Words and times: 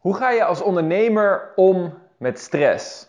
Hoe 0.00 0.14
ga 0.14 0.30
je 0.30 0.44
als 0.44 0.62
ondernemer 0.62 1.52
om 1.56 1.94
met 2.16 2.38
stress? 2.38 3.08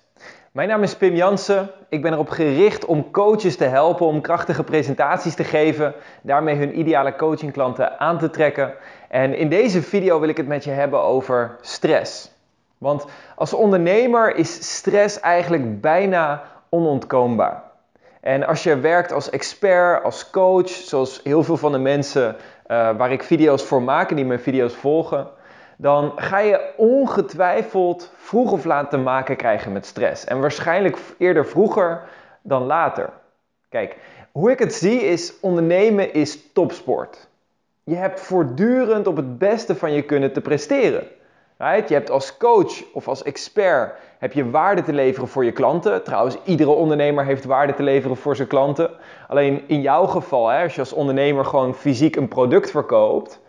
Mijn 0.52 0.68
naam 0.68 0.84
is 0.84 0.96
Pim 0.96 1.16
Jansen. 1.16 1.70
Ik 1.90 2.02
ben 2.02 2.14
erop 2.14 2.30
gericht 2.30 2.86
om 2.86 3.12
coaches 3.12 3.56
te 3.56 3.64
helpen 3.64 4.06
om 4.06 4.22
krachtige 4.22 4.64
presentaties 4.64 5.36
te 5.36 5.44
geven, 5.44 5.94
daarmee 6.22 6.56
hun 6.56 6.80
ideale 6.80 7.16
coachingklanten 7.16 8.00
aan 8.00 8.18
te 8.18 8.30
trekken. 8.30 8.74
En 9.10 9.34
in 9.36 9.50
deze 9.50 9.82
video 9.82 10.20
wil 10.20 10.30
ik 10.30 10.38
het 10.38 10.48
met 10.48 10.64
je 10.64 10.70
hebben 10.70 11.02
over 11.02 11.58
stress. 11.62 12.32
Want 12.78 13.06
als 13.36 13.54
ondernemer 13.54 14.36
is 14.36 14.78
stress 14.78 15.20
eigenlijk 15.20 15.82
bijna 15.82 16.44
onontkoombaar. 16.70 17.64
En 18.22 18.48
als 18.48 18.64
je 18.64 18.80
werkt 18.80 19.12
als 19.12 19.30
expert, 19.30 20.04
als 20.04 20.30
coach, 20.30 20.70
zoals 20.70 21.22
heel 21.24 21.44
veel 21.44 21.58
van 21.58 21.72
de 21.72 21.80
mensen 21.80 22.36
uh, 22.36 22.98
waar 22.98 23.12
ik 23.12 23.24
video's 23.24 23.64
voor 23.64 23.82
maak 23.82 24.10
en 24.10 24.16
die 24.16 24.26
mijn 24.26 24.40
video's 24.40 24.74
volgen, 24.74 25.28
dan 25.82 26.12
ga 26.16 26.40
je 26.40 26.74
ongetwijfeld 26.78 28.12
vroeg 28.16 28.52
of 28.52 28.66
laat 28.66 28.90
te 28.90 28.98
maken 28.98 29.36
krijgen 29.36 29.72
met 29.72 29.86
stress. 29.86 30.26
En 30.26 30.40
waarschijnlijk 30.40 30.98
eerder 31.18 31.46
vroeger 31.46 32.02
dan 32.42 32.66
later. 32.66 33.10
Kijk, 33.70 33.96
hoe 34.32 34.52
ik 34.52 34.60
het 34.60 34.74
zie 34.74 35.02
is 35.02 35.40
ondernemen 35.40 36.14
is 36.14 36.52
topsport. 36.54 37.28
Je 37.84 37.96
hebt 37.96 38.20
voortdurend 38.20 39.08
op 39.08 39.16
het 39.16 39.38
beste 39.38 39.76
van 39.76 39.92
je 39.92 40.02
kunnen 40.02 40.34
te 40.34 40.42
presteren. 40.42 41.08
Right? 41.58 41.90
Je 41.90 41.96
hebt 41.96 42.10
als 42.10 42.38
coach 42.38 42.94
of 42.94 43.08
als 43.08 43.24
expert 43.24 44.00
heb 44.18 44.34
je 44.34 44.50
waarde 44.50 44.82
te 44.82 44.94
leveren 44.94 45.28
voor 45.28 45.46
je 45.46 45.52
klanten. 45.52 46.04
Trouwens, 46.04 46.38
iedere 46.44 46.70
ondernemer 46.70 47.26
heeft 47.26 47.46
waarde 47.46 47.74
te 47.74 47.84
leveren 47.84 48.18
voor 48.18 48.36
zijn 48.36 48.48
klanten. 48.48 48.90
Alleen 49.28 49.64
in 49.68 49.82
jouw 49.82 50.06
geval, 50.06 50.48
hè, 50.48 50.64
als 50.64 50.74
je 50.74 50.80
als 50.80 50.94
ondernemer 50.94 51.46
gewoon 51.46 51.76
fysiek 51.76 52.16
een 52.16 52.28
product 52.28 52.72
verkoopt, 52.72 53.40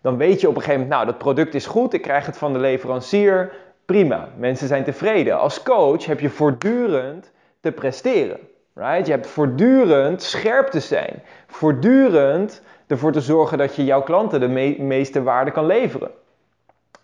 dan 0.00 0.16
weet 0.16 0.40
je 0.40 0.48
op 0.48 0.54
een 0.54 0.60
gegeven 0.60 0.80
moment, 0.80 1.00
nou, 1.00 1.10
dat 1.10 1.18
product 1.18 1.54
is 1.54 1.66
goed, 1.66 1.92
ik 1.92 2.02
krijg 2.02 2.26
het 2.26 2.38
van 2.38 2.52
de 2.52 2.58
leverancier, 2.58 3.52
prima, 3.84 4.28
mensen 4.36 4.68
zijn 4.68 4.84
tevreden. 4.84 5.38
Als 5.38 5.62
coach 5.62 6.04
heb 6.04 6.20
je 6.20 6.30
voortdurend 6.30 7.30
te 7.60 7.72
presteren. 7.72 8.38
Right? 8.74 9.06
Je 9.06 9.12
hebt 9.12 9.26
voortdurend 9.26 10.22
scherp 10.22 10.66
te 10.66 10.80
zijn, 10.80 11.22
voortdurend 11.46 12.62
ervoor 12.86 13.12
te 13.12 13.20
zorgen 13.20 13.58
dat 13.58 13.74
je 13.74 13.84
jouw 13.84 14.02
klanten 14.02 14.40
de 14.40 14.76
meeste 14.78 15.22
waarde 15.22 15.50
kan 15.50 15.66
leveren. 15.66 16.10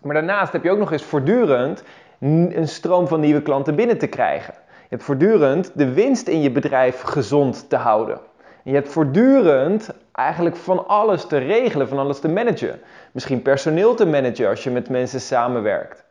Maar 0.01 0.13
daarnaast 0.13 0.51
heb 0.51 0.63
je 0.63 0.71
ook 0.71 0.77
nog 0.77 0.91
eens 0.91 1.03
voortdurend 1.03 1.83
een 2.19 2.67
stroom 2.67 3.07
van 3.07 3.19
nieuwe 3.19 3.41
klanten 3.41 3.75
binnen 3.75 3.97
te 3.97 4.07
krijgen. 4.07 4.53
Je 4.67 4.87
hebt 4.89 5.03
voortdurend 5.03 5.71
de 5.75 5.93
winst 5.93 6.27
in 6.27 6.41
je 6.41 6.51
bedrijf 6.51 7.01
gezond 7.01 7.69
te 7.69 7.75
houden. 7.75 8.15
En 8.63 8.71
je 8.71 8.73
hebt 8.73 8.89
voortdurend 8.89 9.89
eigenlijk 10.15 10.55
van 10.55 10.87
alles 10.87 11.25
te 11.25 11.37
regelen, 11.37 11.87
van 11.87 11.99
alles 11.99 12.19
te 12.19 12.27
managen. 12.27 12.79
Misschien 13.11 13.41
personeel 13.41 13.95
te 13.95 14.05
managen 14.05 14.49
als 14.49 14.63
je 14.63 14.69
met 14.69 14.89
mensen 14.89 15.19
samenwerkt. 15.19 16.03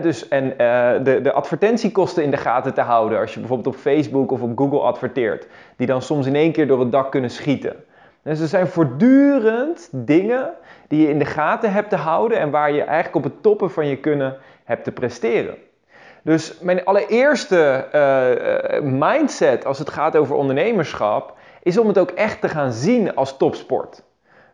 dus, 0.00 0.28
en 0.28 0.44
uh, 0.44 1.04
de, 1.04 1.20
de 1.22 1.32
advertentiekosten 1.32 2.22
in 2.22 2.30
de 2.30 2.36
gaten 2.36 2.74
te 2.74 2.80
houden 2.80 3.18
als 3.18 3.34
je 3.34 3.40
bijvoorbeeld 3.40 3.74
op 3.74 3.80
Facebook 3.80 4.30
of 4.30 4.42
op 4.42 4.58
Google 4.58 4.80
adverteert, 4.80 5.46
die 5.76 5.86
dan 5.86 6.02
soms 6.02 6.26
in 6.26 6.34
één 6.34 6.52
keer 6.52 6.66
door 6.66 6.80
het 6.80 6.92
dak 6.92 7.10
kunnen 7.10 7.30
schieten. 7.30 7.84
Dus 8.22 8.40
er 8.40 8.48
zijn 8.48 8.66
voortdurend 8.66 9.88
dingen 9.92 10.50
die 10.88 11.02
je 11.02 11.08
in 11.08 11.18
de 11.18 11.24
gaten 11.24 11.72
hebt 11.72 11.90
te 11.90 11.96
houden 11.96 12.38
en 12.38 12.50
waar 12.50 12.72
je 12.72 12.82
eigenlijk 12.82 13.16
op 13.16 13.24
het 13.24 13.42
toppen 13.42 13.70
van 13.70 13.86
je 13.86 13.96
kunnen 13.96 14.36
hebt 14.64 14.84
te 14.84 14.92
presteren. 14.92 15.54
Dus 16.22 16.58
mijn 16.60 16.84
allereerste 16.84 17.86
uh, 17.94 18.90
mindset 18.90 19.64
als 19.64 19.78
het 19.78 19.90
gaat 19.90 20.16
over 20.16 20.34
ondernemerschap 20.34 21.35
is 21.66 21.78
om 21.78 21.86
het 21.86 21.98
ook 21.98 22.10
echt 22.10 22.40
te 22.40 22.48
gaan 22.48 22.72
zien 22.72 23.14
als 23.14 23.36
topsport. 23.36 24.02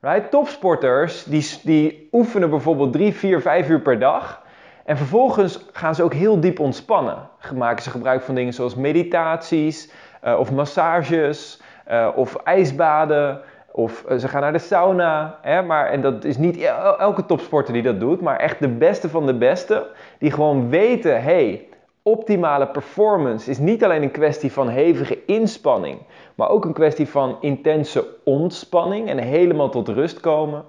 Right? 0.00 0.30
Topsporters 0.30 1.24
die, 1.24 1.60
die 1.62 2.08
oefenen 2.12 2.50
bijvoorbeeld 2.50 2.92
3, 2.92 3.14
4, 3.14 3.40
5 3.40 3.68
uur 3.68 3.80
per 3.80 3.98
dag. 3.98 4.42
En 4.84 4.96
vervolgens 4.96 5.66
gaan 5.72 5.94
ze 5.94 6.02
ook 6.02 6.14
heel 6.14 6.40
diep 6.40 6.58
ontspannen. 6.58 7.28
Maken 7.54 7.82
ze 7.82 7.90
gebruik 7.90 8.22
van 8.22 8.34
dingen 8.34 8.52
zoals 8.52 8.74
meditaties, 8.74 9.92
uh, 10.24 10.38
of 10.38 10.52
massages, 10.52 11.60
uh, 11.90 12.08
of 12.14 12.36
ijsbaden. 12.36 13.40
Of 13.72 14.04
uh, 14.08 14.18
ze 14.18 14.28
gaan 14.28 14.40
naar 14.40 14.52
de 14.52 14.58
sauna. 14.58 15.38
Hè? 15.42 15.62
Maar, 15.62 15.86
en 15.86 16.00
dat 16.00 16.24
is 16.24 16.36
niet 16.36 16.60
elke 16.98 17.26
topsporter 17.26 17.72
die 17.72 17.82
dat 17.82 18.00
doet, 18.00 18.20
maar 18.20 18.36
echt 18.36 18.60
de 18.60 18.68
beste 18.68 19.08
van 19.08 19.26
de 19.26 19.34
beste. 19.34 19.86
Die 20.18 20.30
gewoon 20.30 20.68
weten, 20.68 21.22
hey, 21.22 21.68
optimale 22.02 22.66
performance 22.66 23.50
is 23.50 23.58
niet 23.58 23.84
alleen 23.84 24.02
een 24.02 24.10
kwestie 24.10 24.52
van 24.52 24.68
hevige 24.68 25.24
inspanning, 25.24 25.98
maar 26.34 26.48
ook 26.48 26.64
een 26.64 26.72
kwestie 26.72 27.08
van 27.08 27.36
intense 27.40 28.06
ontspanning 28.24 29.08
en 29.08 29.18
helemaal 29.18 29.68
tot 29.68 29.88
rust 29.88 30.20
komen. 30.20 30.64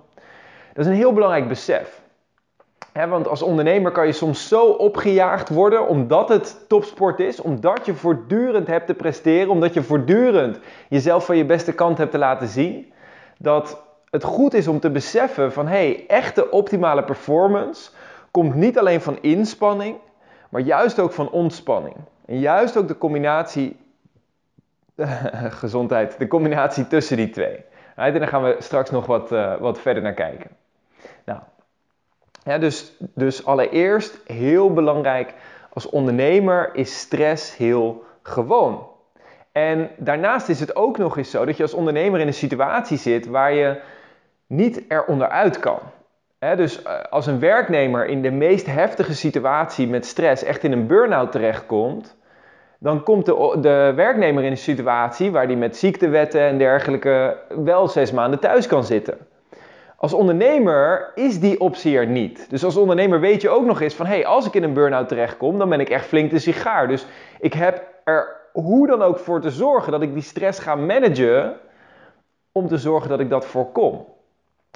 Dat 0.74 0.86
is 0.86 0.92
een 0.92 0.98
heel 0.98 1.14
belangrijk 1.14 1.48
besef. 1.48 2.02
want 2.94 3.28
als 3.28 3.42
ondernemer 3.42 3.92
kan 3.92 4.06
je 4.06 4.12
soms 4.12 4.48
zo 4.48 4.66
opgejaagd 4.66 5.50
worden 5.50 5.88
omdat 5.88 6.30
het 6.30 6.66
topsport 6.68 7.20
is, 7.20 7.42
omdat 7.42 7.86
je 7.86 7.94
voortdurend 7.94 8.68
hebt 8.68 8.88
te 8.88 8.94
presteren, 8.94 9.50
omdat 9.50 9.74
je 9.74 9.84
voortdurend 9.84 10.60
jezelf 10.90 11.26
van 11.26 11.38
je 11.38 11.46
beste 11.46 11.74
kant 11.74 11.98
hebt 11.98 12.12
te 12.12 12.18
laten 12.18 12.48
zien, 12.48 12.94
dat 13.38 13.82
het 14.10 14.24
goed 14.24 14.54
is 14.54 14.68
om 14.68 14.80
te 14.80 14.90
beseffen 14.90 15.52
van 15.52 15.68
hé, 15.68 15.74
hey, 15.74 16.06
echte 16.08 16.50
optimale 16.50 17.04
performance 17.04 17.92
komt 18.32 18.56
niet 18.56 18.80
alleen 18.80 19.02
van 19.02 19.18
inspanning, 19.22 19.96
maar 20.54 20.62
juist 20.62 21.00
ook 21.00 21.12
van 21.12 21.30
ontspanning. 21.30 21.96
En 22.26 22.40
juist 22.40 22.78
ook 22.78 22.88
de 22.88 22.98
combinatie, 22.98 23.78
gezondheid, 25.64 26.20
de 26.20 26.28
combinatie 26.28 26.88
tussen 26.88 27.18
die 27.18 27.30
twee. 27.30 27.60
En 27.96 28.14
daar 28.14 28.28
gaan 28.28 28.44
we 28.44 28.56
straks 28.60 28.90
nog 28.90 29.06
wat, 29.06 29.32
uh, 29.32 29.58
wat 29.58 29.80
verder 29.80 30.04
naar 30.04 30.14
kijken. 30.14 30.50
Nou, 31.26 31.40
dus, 32.60 32.94
dus 33.00 33.46
allereerst 33.46 34.20
heel 34.26 34.74
belangrijk, 34.74 35.34
als 35.70 35.90
ondernemer 35.90 36.76
is 36.76 37.00
stress 37.00 37.58
heel 37.58 38.04
gewoon. 38.22 38.88
En 39.52 39.90
daarnaast 39.98 40.50
is 40.50 40.60
het 40.60 40.76
ook 40.76 40.98
nog 40.98 41.18
eens 41.18 41.30
zo 41.30 41.46
dat 41.46 41.58
je 41.58 41.64
als 41.64 41.74
ondernemer 41.74 42.20
in 42.20 42.28
een 42.28 42.34
situatie 42.34 42.98
zit 42.98 43.26
waar 43.26 43.54
je 43.54 43.82
niet 44.48 44.84
eronder 44.88 45.30
uit 45.30 45.60
kan 45.60 45.80
dus 46.52 46.84
eh, 46.84 47.02
als 47.10 47.28
een 47.28 47.40
werknemer 47.40 48.06
in 48.06 48.22
de 48.22 48.32
meest 48.32 48.66
heftige 48.66 49.14
situatie 49.14 49.88
met 49.88 50.06
stress 50.06 50.44
echt 50.44 50.64
in 50.64 50.72
een 50.72 50.88
burn-out 50.88 51.32
terechtkomt, 51.32 52.16
dan 52.80 53.04
komt 53.04 53.26
de, 53.26 53.58
de 53.62 53.94
werknemer 53.96 54.44
in 54.44 54.52
een 54.52 54.58
situatie 54.58 55.32
waar 55.32 55.48
die 55.48 55.58
met 55.58 55.78
ziektewetten 55.78 56.42
en 56.42 56.58
dergelijke 56.58 57.38
wel 57.64 57.88
zes 57.88 58.12
maanden 58.12 58.40
thuis 58.40 58.68
kan 58.68 58.84
zitten. 58.84 59.18
Als 59.98 60.14
ondernemer 60.14 61.12
is 61.16 61.40
die 61.40 61.60
optie 61.60 61.98
er 61.98 62.08
niet. 62.08 62.50
Dus 62.50 62.66
als 62.66 62.78
ondernemer 62.78 63.20
weet 63.20 63.42
je 63.42 63.50
ook 63.50 63.66
nog 63.66 63.82
eens 63.82 63.96
van, 63.96 64.06
hé, 64.06 64.14
hey, 64.14 64.26
als 64.26 64.48
ik 64.48 64.54
in 64.54 64.64
een 64.64 64.74
burn-out 64.74 65.08
terechtkom, 65.08 65.60
dan 65.60 65.70
ben 65.70 65.80
ik 65.80 65.90
echt 65.90 66.06
flink 66.06 66.32
de 66.32 66.40
sigaar. 66.40 66.88
Dus 66.88 67.06
ik 67.40 67.54
heb 67.54 67.84
er 68.04 68.36
hoe 68.54 68.88
dan 68.88 69.02
ook 69.02 69.20
voor 69.20 69.42
te 69.42 69.50
zorgen 69.50 69.92
dat 69.92 70.02
ik 70.02 70.14
die 70.14 70.24
stress 70.24 70.60
ga 70.60 70.76
managen 70.76 71.54
om 72.52 72.68
te 72.68 72.78
zorgen 72.78 73.10
dat 73.10 73.20
ik 73.20 73.30
dat 73.30 73.46
voorkom. 73.46 74.06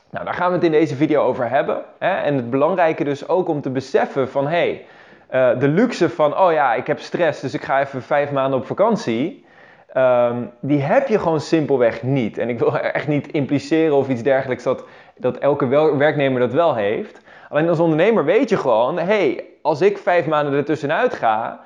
Nou, 0.09 0.25
daar 0.25 0.33
gaan 0.33 0.47
we 0.47 0.55
het 0.55 0.63
in 0.63 0.71
deze 0.71 0.95
video 0.95 1.23
over 1.23 1.49
hebben. 1.49 1.81
Hè? 1.99 2.15
En 2.15 2.35
het 2.35 2.49
belangrijke 2.49 3.03
dus 3.03 3.27
ook 3.27 3.47
om 3.47 3.61
te 3.61 3.69
beseffen 3.69 4.29
van, 4.29 4.47
hé, 4.47 4.49
hey, 4.49 4.85
uh, 5.53 5.59
de 5.59 5.67
luxe 5.67 6.09
van, 6.09 6.37
oh 6.37 6.51
ja, 6.51 6.73
ik 6.73 6.87
heb 6.87 6.99
stress, 6.99 7.41
dus 7.41 7.53
ik 7.53 7.63
ga 7.63 7.79
even 7.79 8.01
vijf 8.01 8.31
maanden 8.31 8.59
op 8.59 8.65
vakantie. 8.65 9.45
Um, 9.97 10.51
die 10.59 10.81
heb 10.81 11.07
je 11.07 11.19
gewoon 11.19 11.39
simpelweg 11.39 12.03
niet. 12.03 12.37
En 12.37 12.49
ik 12.49 12.59
wil 12.59 12.79
echt 12.79 13.07
niet 13.07 13.31
impliceren 13.31 13.95
of 13.95 14.09
iets 14.09 14.23
dergelijks 14.23 14.63
dat, 14.63 14.83
dat 15.17 15.37
elke 15.37 15.67
werknemer 15.97 16.39
dat 16.39 16.53
wel 16.53 16.75
heeft. 16.75 17.21
Alleen 17.49 17.69
als 17.69 17.79
ondernemer 17.79 18.25
weet 18.25 18.49
je 18.49 18.57
gewoon, 18.57 18.97
hé, 18.97 19.03
hey, 19.03 19.43
als 19.61 19.81
ik 19.81 19.97
vijf 19.97 20.27
maanden 20.27 20.53
ertussenuit 20.53 21.13
ga, 21.13 21.59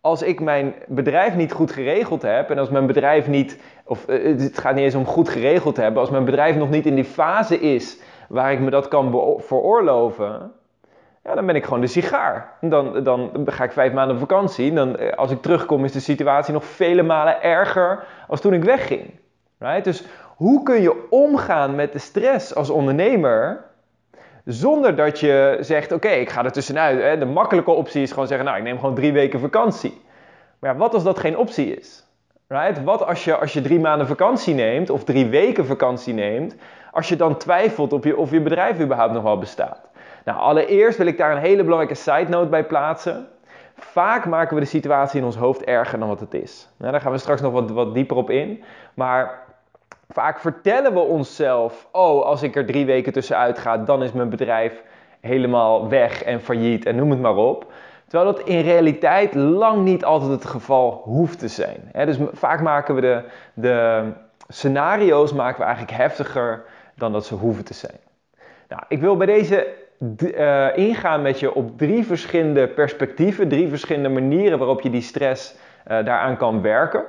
als 0.00 0.22
ik 0.22 0.40
mijn 0.40 0.74
bedrijf 0.86 1.36
niet 1.36 1.52
goed 1.52 1.72
geregeld 1.72 2.22
heb 2.22 2.50
en 2.50 2.58
als 2.58 2.70
mijn 2.70 2.86
bedrijf 2.86 3.28
niet, 3.28 3.60
of 3.84 4.08
eh, 4.08 4.24
het 4.24 4.58
gaat 4.58 4.74
niet 4.74 4.84
eens 4.84 4.94
om 4.94 5.04
goed 5.04 5.28
geregeld 5.28 5.76
hebben, 5.76 6.00
als 6.00 6.10
mijn 6.10 6.24
bedrijf 6.24 6.56
nog 6.56 6.70
niet 6.70 6.86
in 6.86 6.94
die 6.94 7.04
fase 7.04 7.60
is 7.60 8.00
waar 8.28 8.52
ik 8.52 8.60
me 8.60 8.70
dat 8.70 8.88
kan 8.88 9.10
veroorloven, 9.38 10.52
ja, 11.24 11.34
dan 11.34 11.46
ben 11.46 11.56
ik 11.56 11.64
gewoon 11.64 11.80
de 11.80 11.86
sigaar. 11.86 12.52
Dan, 12.60 13.04
dan 13.04 13.30
ga 13.46 13.64
ik 13.64 13.72
vijf 13.72 13.92
maanden 13.92 14.14
op 14.14 14.20
vakantie. 14.20 14.72
Dan, 14.72 14.96
eh, 14.96 15.12
als 15.12 15.30
ik 15.30 15.42
terugkom 15.42 15.84
is 15.84 15.92
de 15.92 16.00
situatie 16.00 16.52
nog 16.52 16.64
vele 16.64 17.02
malen 17.02 17.42
erger 17.42 18.04
als 18.28 18.40
toen 18.40 18.54
ik 18.54 18.64
wegging. 18.64 19.10
Right? 19.58 19.84
Dus 19.84 20.04
hoe 20.36 20.62
kun 20.62 20.80
je 20.82 21.06
omgaan 21.10 21.74
met 21.74 21.92
de 21.92 21.98
stress 21.98 22.54
als 22.54 22.70
ondernemer 22.70 23.64
zonder 24.44 24.96
dat 24.96 25.20
je 25.20 25.56
zegt, 25.60 25.92
oké, 25.92 26.08
ik 26.08 26.30
ga 26.30 26.44
er 26.44 26.52
tussenuit. 26.52 27.20
De 27.20 27.26
makkelijke 27.26 27.70
optie 27.70 28.02
is 28.02 28.12
gewoon 28.12 28.26
zeggen, 28.26 28.46
nou, 28.46 28.58
ik 28.58 28.64
neem 28.64 28.78
gewoon 28.78 28.94
drie 28.94 29.12
weken 29.12 29.40
vakantie. 29.40 30.00
Maar 30.58 30.76
wat 30.76 30.94
als 30.94 31.02
dat 31.04 31.18
geen 31.18 31.38
optie 31.38 31.76
is? 31.76 32.06
Right? 32.48 32.84
Wat 32.84 33.06
als 33.06 33.24
je, 33.24 33.36
als 33.36 33.52
je 33.52 33.60
drie 33.60 33.80
maanden 33.80 34.06
vakantie 34.06 34.54
neemt, 34.54 34.90
of 34.90 35.04
drie 35.04 35.26
weken 35.26 35.66
vakantie 35.66 36.14
neemt, 36.14 36.56
als 36.92 37.08
je 37.08 37.16
dan 37.16 37.36
twijfelt 37.36 37.92
of 37.92 38.04
je, 38.04 38.16
of 38.16 38.30
je 38.30 38.40
bedrijf 38.40 38.80
überhaupt 38.80 39.12
nog 39.12 39.22
wel 39.22 39.38
bestaat? 39.38 39.88
Nou, 40.24 40.38
allereerst 40.38 40.98
wil 40.98 41.06
ik 41.06 41.18
daar 41.18 41.32
een 41.32 41.42
hele 41.42 41.62
belangrijke 41.62 41.94
side 41.94 42.28
note 42.28 42.48
bij 42.48 42.64
plaatsen. 42.64 43.28
Vaak 43.76 44.26
maken 44.26 44.54
we 44.54 44.60
de 44.60 44.68
situatie 44.68 45.20
in 45.20 45.26
ons 45.26 45.36
hoofd 45.36 45.64
erger 45.64 45.98
dan 45.98 46.08
wat 46.08 46.20
het 46.20 46.34
is. 46.34 46.68
Nou, 46.76 46.92
daar 46.92 47.00
gaan 47.00 47.12
we 47.12 47.18
straks 47.18 47.40
nog 47.40 47.52
wat, 47.52 47.70
wat 47.70 47.94
dieper 47.94 48.16
op 48.16 48.30
in. 48.30 48.62
Maar 48.94 49.46
Vaak 50.08 50.40
vertellen 50.40 50.94
we 50.94 51.00
onszelf, 51.00 51.88
oh, 51.92 52.24
als 52.24 52.42
ik 52.42 52.56
er 52.56 52.66
drie 52.66 52.86
weken 52.86 53.12
tussenuit 53.12 53.58
ga, 53.58 53.78
dan 53.78 54.02
is 54.02 54.12
mijn 54.12 54.28
bedrijf 54.28 54.82
helemaal 55.20 55.88
weg 55.88 56.22
en 56.22 56.40
failliet 56.40 56.86
en 56.86 56.96
noem 56.96 57.10
het 57.10 57.20
maar 57.20 57.36
op. 57.36 57.72
Terwijl 58.06 58.32
dat 58.32 58.46
in 58.46 58.60
realiteit 58.60 59.34
lang 59.34 59.84
niet 59.84 60.04
altijd 60.04 60.30
het 60.30 60.44
geval 60.44 61.02
hoeft 61.04 61.38
te 61.38 61.48
zijn. 61.48 61.90
dus 61.92 62.18
vaak 62.32 62.60
maken 62.60 62.94
we 62.94 63.00
de, 63.00 63.24
de 63.54 64.02
scenario's 64.48 65.32
maken 65.32 65.58
we 65.58 65.64
eigenlijk 65.64 65.96
heftiger 65.96 66.64
dan 66.94 67.12
dat 67.12 67.26
ze 67.26 67.34
hoeven 67.34 67.64
te 67.64 67.74
zijn. 67.74 67.98
Nou, 68.68 68.82
ik 68.88 69.00
wil 69.00 69.16
bij 69.16 69.26
deze 69.26 69.74
uh, 70.20 70.76
ingaan 70.76 71.22
met 71.22 71.40
je 71.40 71.54
op 71.54 71.78
drie 71.78 72.06
verschillende 72.06 72.68
perspectieven, 72.68 73.48
drie 73.48 73.68
verschillende 73.68 74.08
manieren 74.08 74.58
waarop 74.58 74.80
je 74.80 74.90
die 74.90 75.00
stress 75.00 75.54
uh, 75.54 76.04
daaraan 76.04 76.36
kan 76.36 76.62
werken. 76.62 77.04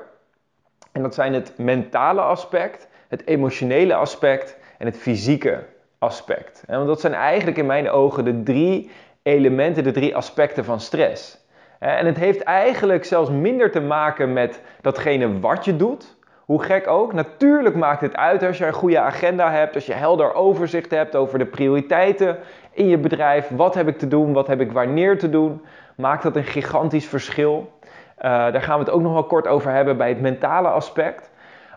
En 0.91 1.01
dat 1.01 1.13
zijn 1.13 1.33
het 1.33 1.53
mentale 1.57 2.21
aspect, 2.21 2.88
het 3.09 3.27
emotionele 3.27 3.95
aspect 3.95 4.57
en 4.77 4.85
het 4.85 4.97
fysieke 4.97 5.63
aspect. 5.97 6.63
Want 6.67 6.87
dat 6.87 7.01
zijn 7.01 7.13
eigenlijk 7.13 7.57
in 7.57 7.65
mijn 7.65 7.89
ogen 7.89 8.25
de 8.25 8.43
drie 8.43 8.91
elementen, 9.23 9.83
de 9.83 9.91
drie 9.91 10.15
aspecten 10.15 10.65
van 10.65 10.79
stress. 10.79 11.47
En 11.79 12.05
het 12.05 12.17
heeft 12.17 12.43
eigenlijk 12.43 13.05
zelfs 13.05 13.29
minder 13.29 13.71
te 13.71 13.81
maken 13.81 14.33
met 14.33 14.61
datgene 14.81 15.39
wat 15.39 15.65
je 15.65 15.75
doet. 15.75 16.17
Hoe 16.45 16.63
gek 16.63 16.87
ook. 16.87 17.13
Natuurlijk 17.13 17.75
maakt 17.75 18.01
het 18.01 18.15
uit 18.15 18.43
als 18.43 18.57
je 18.57 18.65
een 18.65 18.73
goede 18.73 18.99
agenda 18.99 19.51
hebt, 19.51 19.75
als 19.75 19.85
je 19.85 19.93
helder 19.93 20.33
overzicht 20.33 20.91
hebt 20.91 21.15
over 21.15 21.39
de 21.39 21.45
prioriteiten 21.45 22.37
in 22.71 22.87
je 22.87 22.97
bedrijf. 22.97 23.49
Wat 23.49 23.75
heb 23.75 23.87
ik 23.87 23.97
te 23.97 24.07
doen, 24.07 24.33
wat 24.33 24.47
heb 24.47 24.61
ik 24.61 24.71
wanneer 24.71 25.19
te 25.19 25.29
doen. 25.29 25.61
Maakt 25.95 26.23
dat 26.23 26.35
een 26.35 26.43
gigantisch 26.43 27.05
verschil. 27.05 27.71
Uh, 27.83 28.23
daar 28.23 28.61
gaan 28.61 28.79
we 28.79 28.85
het 28.85 28.93
ook 28.93 29.01
nog 29.01 29.13
wel 29.13 29.23
kort 29.23 29.47
over 29.47 29.71
hebben 29.71 29.97
bij 29.97 30.09
het 30.09 30.21
mentale 30.21 30.67
aspect. 30.67 31.28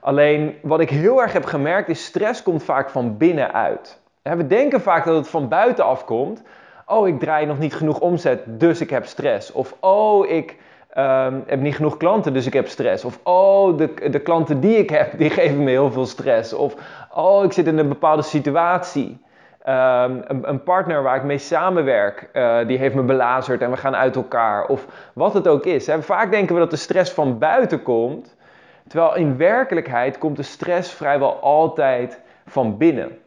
Alleen 0.02 0.54
wat 0.62 0.80
ik 0.80 0.90
heel 0.90 1.22
erg 1.22 1.32
heb 1.32 1.44
gemerkt 1.44 1.88
is 1.88 2.04
stress 2.04 2.42
komt 2.42 2.62
vaak 2.62 2.90
van 2.90 3.16
binnenuit. 3.16 4.00
We 4.22 4.46
denken 4.46 4.80
vaak 4.80 5.04
dat 5.04 5.16
het 5.16 5.28
van 5.28 5.48
buiten 5.48 5.96
komt. 6.04 6.42
Oh, 6.86 7.08
ik 7.08 7.18
draai 7.18 7.46
nog 7.46 7.58
niet 7.58 7.74
genoeg 7.74 8.00
omzet, 8.00 8.40
dus 8.46 8.80
ik 8.80 8.90
heb 8.90 9.06
stress. 9.06 9.52
Of 9.52 9.76
oh, 9.80 10.28
ik 10.28 10.56
um, 10.96 11.42
heb 11.46 11.60
niet 11.60 11.76
genoeg 11.76 11.96
klanten, 11.96 12.32
dus 12.32 12.46
ik 12.46 12.52
heb 12.52 12.68
stress. 12.68 13.04
Of 13.04 13.20
oh, 13.22 13.78
de, 13.78 14.08
de 14.10 14.20
klanten 14.20 14.60
die 14.60 14.76
ik 14.76 14.90
heb, 14.90 15.18
die 15.18 15.30
geven 15.40 15.64
me 15.64 15.70
heel 15.70 15.92
veel 15.92 16.06
stress. 16.06 16.52
Of 16.52 16.74
oh, 17.14 17.44
ik 17.44 17.52
zit 17.52 17.66
in 17.66 17.78
een 17.78 17.88
bepaalde 17.88 18.22
situatie. 18.22 19.20
Um, 19.68 20.22
een, 20.26 20.48
een, 20.48 20.62
partner 20.62 21.02
waar 21.02 21.16
ik 21.16 21.22
mee 21.22 21.38
samenwerk, 21.38 22.28
uh, 22.32 22.66
die 22.66 22.78
heeft 22.78 22.94
me 22.94 23.02
belazerd 23.02 23.62
en 23.62 23.70
we 23.70 23.76
gaan 23.76 23.96
uit 23.96 24.16
elkaar. 24.16 24.66
Of 24.66 24.86
wat 25.14 25.34
het 25.34 25.48
ook 25.48 25.64
is. 25.64 25.88
Vaak 25.98 26.30
denken 26.30 26.54
we 26.54 26.60
dat 26.60 26.70
de 26.70 26.76
stress 26.76 27.12
van 27.12 27.38
buiten 27.38 27.82
komt. 27.82 28.36
Terwijl 28.92 29.16
in 29.16 29.36
werkelijkheid 29.36 30.18
komt 30.18 30.36
de 30.36 30.42
stress 30.42 30.92
vrijwel 30.92 31.40
altijd 31.40 32.20
van 32.46 32.76
binnen 32.76 33.18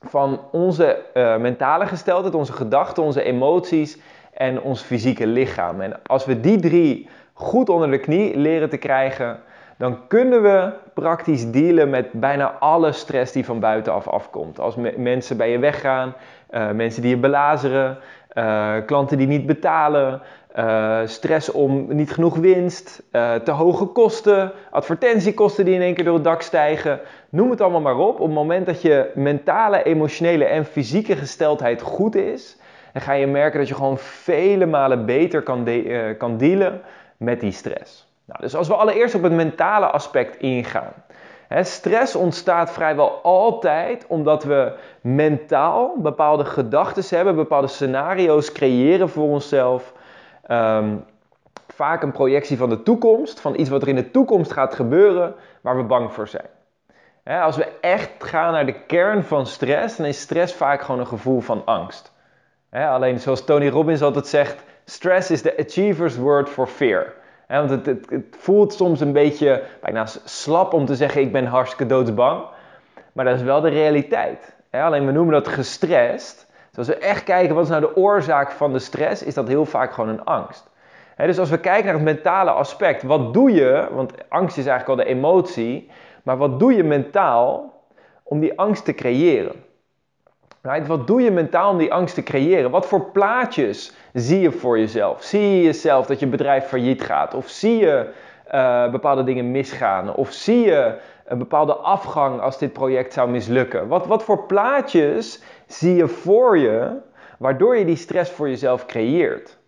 van 0.00 0.40
onze 0.52 1.02
uh, 1.14 1.36
mentale 1.36 1.86
gesteldheid, 1.86 2.34
onze 2.34 2.52
gedachten, 2.52 3.02
onze 3.02 3.22
emoties 3.22 3.98
en 4.32 4.60
ons 4.60 4.82
fysieke 4.82 5.26
lichaam. 5.26 5.80
En 5.80 6.02
als 6.02 6.24
we 6.24 6.40
die 6.40 6.60
drie 6.60 7.08
goed 7.32 7.68
onder 7.68 7.90
de 7.90 7.98
knie 7.98 8.36
leren 8.36 8.68
te 8.68 8.76
krijgen, 8.76 9.40
dan 9.78 10.06
kunnen 10.06 10.42
we 10.42 10.72
praktisch 10.94 11.50
dealen 11.50 11.90
met 11.90 12.12
bijna 12.12 12.50
alle 12.58 12.92
stress 12.92 13.32
die 13.32 13.44
van 13.44 13.60
buitenaf 13.60 14.08
afkomt. 14.08 14.60
Als 14.60 14.76
mensen 14.96 15.36
bij 15.36 15.50
je 15.50 15.58
weggaan, 15.58 16.14
uh, 16.50 16.70
mensen 16.70 17.02
die 17.02 17.10
je 17.10 17.20
belazeren, 17.20 17.98
uh, 18.32 18.74
klanten 18.86 19.18
die 19.18 19.26
niet 19.26 19.46
betalen, 19.46 20.20
uh, 20.54 21.00
stress 21.04 21.50
om 21.50 21.94
niet 21.94 22.12
genoeg 22.12 22.36
winst, 22.36 23.02
uh, 23.12 23.34
te 23.34 23.50
hoge 23.50 23.84
kosten, 23.84 24.52
advertentiekosten 24.70 25.64
die 25.64 25.74
in 25.74 25.80
één 25.80 25.94
keer 25.94 26.04
door 26.04 26.14
het 26.14 26.24
dak 26.24 26.42
stijgen. 26.42 27.00
Noem 27.28 27.50
het 27.50 27.60
allemaal 27.60 27.80
maar 27.80 27.98
op. 27.98 28.20
Op 28.20 28.26
het 28.26 28.34
moment 28.34 28.66
dat 28.66 28.82
je 28.82 29.10
mentale, 29.14 29.82
emotionele 29.82 30.44
en 30.44 30.64
fysieke 30.64 31.16
gesteldheid 31.16 31.82
goed 31.82 32.14
is, 32.14 32.56
dan 32.92 33.02
ga 33.02 33.12
je 33.12 33.26
merken 33.26 33.58
dat 33.58 33.68
je 33.68 33.74
gewoon 33.74 33.98
vele 33.98 34.66
malen 34.66 35.06
beter 35.06 35.42
kan, 35.42 35.68
uh, 35.68 36.18
kan 36.18 36.36
dealen 36.36 36.80
met 37.16 37.40
die 37.40 37.52
stress. 37.52 38.12
Nou, 38.24 38.40
dus 38.40 38.56
als 38.56 38.68
we 38.68 38.74
allereerst 38.74 39.14
op 39.14 39.22
het 39.22 39.32
mentale 39.32 39.86
aspect 39.86 40.36
ingaan. 40.36 40.92
Hè, 41.48 41.64
stress 41.64 42.14
ontstaat 42.14 42.72
vrijwel 42.72 43.10
altijd 43.22 44.04
omdat 44.08 44.44
we 44.44 44.72
mentaal 45.00 45.94
bepaalde 45.98 46.44
gedachten 46.44 47.16
hebben, 47.16 47.34
bepaalde 47.34 47.66
scenario's 47.66 48.52
creëren 48.52 49.08
voor 49.08 49.28
onszelf 49.28 49.92
um, 50.48 51.04
vaak 51.74 52.02
een 52.02 52.12
projectie 52.12 52.56
van 52.56 52.68
de 52.68 52.82
toekomst, 52.82 53.40
van 53.40 53.58
iets 53.60 53.68
wat 53.68 53.82
er 53.82 53.88
in 53.88 53.94
de 53.94 54.10
toekomst 54.10 54.52
gaat 54.52 54.74
gebeuren, 54.74 55.34
waar 55.60 55.76
we 55.76 55.82
bang 55.82 56.12
voor 56.12 56.28
zijn. 56.28 56.46
als 57.24 57.56
we 57.56 57.68
echt 57.80 58.10
gaan 58.18 58.52
naar 58.52 58.66
de 58.66 58.84
kern 58.86 59.24
van 59.24 59.46
stress, 59.46 59.96
dan 59.96 60.06
is 60.06 60.20
stress 60.20 60.54
vaak 60.54 60.82
gewoon 60.82 61.00
een 61.00 61.06
gevoel 61.06 61.40
van 61.40 61.62
angst. 61.64 62.12
alleen 62.70 63.20
zoals 63.20 63.44
Tony 63.44 63.68
Robbins 63.68 64.02
altijd 64.02 64.26
zegt, 64.26 64.64
stress 64.84 65.30
is 65.30 65.42
the 65.42 65.58
achiever's 65.58 66.16
word 66.16 66.48
for 66.48 66.66
fear. 66.66 67.12
want 67.48 67.70
het, 67.70 67.86
het, 67.86 68.10
het, 68.10 68.36
voelt 68.38 68.72
soms 68.72 69.00
een 69.00 69.12
beetje 69.12 69.62
bijna 69.80 70.06
slap 70.24 70.72
om 70.72 70.86
te 70.86 70.94
zeggen 70.94 71.20
ik 71.20 71.32
ben 71.32 71.46
hartstikke 71.46 71.86
doodsbang. 71.86 72.44
Maar 73.12 73.24
dat 73.24 73.36
is 73.36 73.42
wel 73.42 73.60
de 73.60 73.68
realiteit. 73.68 74.54
alleen 74.70 75.06
we 75.06 75.12
noemen 75.12 75.34
dat 75.34 75.48
gestrest. 75.48 76.46
Dus 76.74 76.88
als 76.88 76.98
we 76.98 77.04
echt 77.04 77.24
kijken 77.24 77.54
wat 77.54 77.64
is 77.64 77.70
nou 77.70 77.80
de 77.80 77.96
oorzaak 77.96 78.50
van 78.50 78.72
de 78.72 78.78
stress, 78.78 79.22
is 79.22 79.34
dat 79.34 79.48
heel 79.48 79.64
vaak 79.64 79.92
gewoon 79.92 80.10
een 80.10 80.24
angst. 80.24 80.70
dus 81.16 81.38
als 81.38 81.50
we 81.50 81.58
kijken 81.58 81.84
naar 81.84 81.94
het 81.94 82.02
mentale 82.02 82.50
aspect, 82.50 83.02
wat 83.02 83.34
doe 83.34 83.52
je, 83.52 83.88
want 83.92 84.12
angst 84.28 84.58
is 84.58 84.66
eigenlijk 84.66 85.00
al 85.00 85.04
de 85.04 85.10
emotie, 85.10 85.90
maar 86.22 86.36
wat 86.36 86.58
doe 86.58 86.74
je 86.74 86.84
mentaal 86.84 87.72
om 88.22 88.40
die 88.40 88.58
angst 88.58 88.84
te 88.84 88.94
creëren? 88.94 89.64
Right? 90.62 90.86
Wat 90.86 91.06
doe 91.06 91.22
je 91.22 91.30
mentaal 91.30 91.70
om 91.70 91.78
die 91.78 91.92
angst 91.92 92.14
te 92.14 92.22
creëren? 92.22 92.70
Wat 92.70 92.86
voor 92.86 93.10
plaatjes 93.10 93.92
zie 94.12 94.40
je 94.40 94.52
voor 94.52 94.78
jezelf? 94.78 95.22
Zie 95.22 95.40
je 95.40 95.62
jezelf 95.62 96.06
dat 96.06 96.20
je 96.20 96.26
bedrijf 96.26 96.64
failliet 96.64 97.02
gaat? 97.02 97.34
Of 97.34 97.48
zie 97.48 97.76
je 97.76 98.12
uh, 98.52 98.90
bepaalde 98.90 99.24
dingen 99.24 99.50
misgaan? 99.50 100.14
Of 100.14 100.32
zie 100.32 100.60
je 100.60 100.98
een 101.24 101.38
bepaalde 101.38 101.74
afgang 101.74 102.40
als 102.40 102.58
dit 102.58 102.72
project 102.72 103.12
zou 103.12 103.30
mislukken? 103.30 103.88
Wat, 103.88 104.06
wat 104.06 104.22
voor 104.22 104.46
plaatjes 104.46 105.42
zie 105.66 105.94
je 105.94 106.08
voor 106.08 106.58
je 106.58 106.90
waardoor 107.38 107.76
je 107.76 107.84
die 107.84 107.96
stress 107.96 108.30
voor 108.30 108.48
jezelf 108.48 108.86
creëert? 108.86 109.58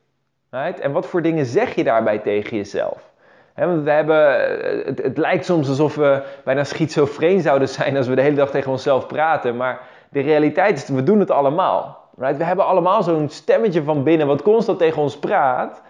Right? 0.50 0.80
En 0.80 0.92
wat 0.92 1.06
voor 1.06 1.22
dingen 1.22 1.46
zeg 1.46 1.74
je 1.74 1.84
daarbij 1.84 2.18
tegen 2.18 2.56
jezelf? 2.56 3.14
We 3.54 3.90
hebben, 3.90 4.40
het, 4.86 5.02
het, 5.02 5.18
lijkt 5.18 5.44
soms 5.44 5.68
alsof 5.68 5.94
we 5.94 6.22
bijna 6.44 6.64
schizofreen 6.64 7.40
zouden 7.40 7.68
zijn 7.68 7.96
als 7.96 8.06
we 8.06 8.14
de 8.14 8.22
hele 8.22 8.36
dag 8.36 8.50
tegen 8.50 8.70
onszelf 8.70 9.06
praten. 9.06 9.56
Maar 9.56 9.80
de 10.08 10.20
realiteit 10.20 10.76
is, 10.76 10.88
we 10.88 11.02
doen 11.02 11.20
het 11.20 11.30
allemaal. 11.30 12.10
Right? 12.18 12.36
We 12.36 12.44
hebben 12.44 12.66
allemaal 12.66 13.02
zo'n 13.02 13.28
stemmetje 13.28 13.82
van 13.82 14.02
binnen 14.02 14.26
wat 14.26 14.42
constant 14.42 14.78
tegen 14.78 15.02
ons 15.02 15.18
praat 15.18 15.82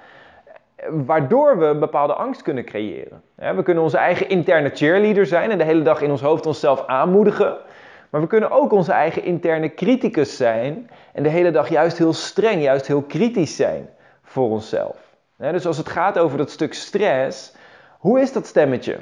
waardoor 0.91 1.59
we 1.59 1.77
bepaalde 1.79 2.15
angst 2.15 2.43
kunnen 2.43 2.65
creëren. 2.65 3.23
We 3.35 3.63
kunnen 3.63 3.83
onze 3.83 3.97
eigen 3.97 4.29
interne 4.29 4.71
cheerleader 4.75 5.27
zijn 5.27 5.51
en 5.51 5.59
de 5.59 5.65
hele 5.65 5.83
dag 5.83 6.01
in 6.01 6.11
ons 6.11 6.21
hoofd 6.21 6.47
onszelf 6.47 6.87
aanmoedigen. 6.87 7.57
Maar 8.11 8.21
we 8.21 8.27
kunnen 8.27 8.51
ook 8.51 8.73
onze 8.73 8.93
eigen 8.93 9.23
interne 9.23 9.75
criticus 9.75 10.37
zijn 10.37 10.91
en 11.13 11.23
de 11.23 11.29
hele 11.29 11.51
dag 11.51 11.69
juist 11.69 11.99
heel 11.99 12.13
streng, 12.13 12.63
juist 12.63 12.87
heel 12.87 13.03
kritisch 13.03 13.57
zijn 13.57 13.89
voor 14.23 14.51
onszelf. 14.51 14.97
Dus 15.37 15.67
als 15.67 15.77
het 15.77 15.89
gaat 15.89 16.19
over 16.19 16.39
dat 16.39 16.51
stuk 16.51 16.75
stress, 16.75 17.55
hoe 17.99 18.21
is 18.21 18.33
dat 18.33 18.47
stemmetje? 18.47 18.97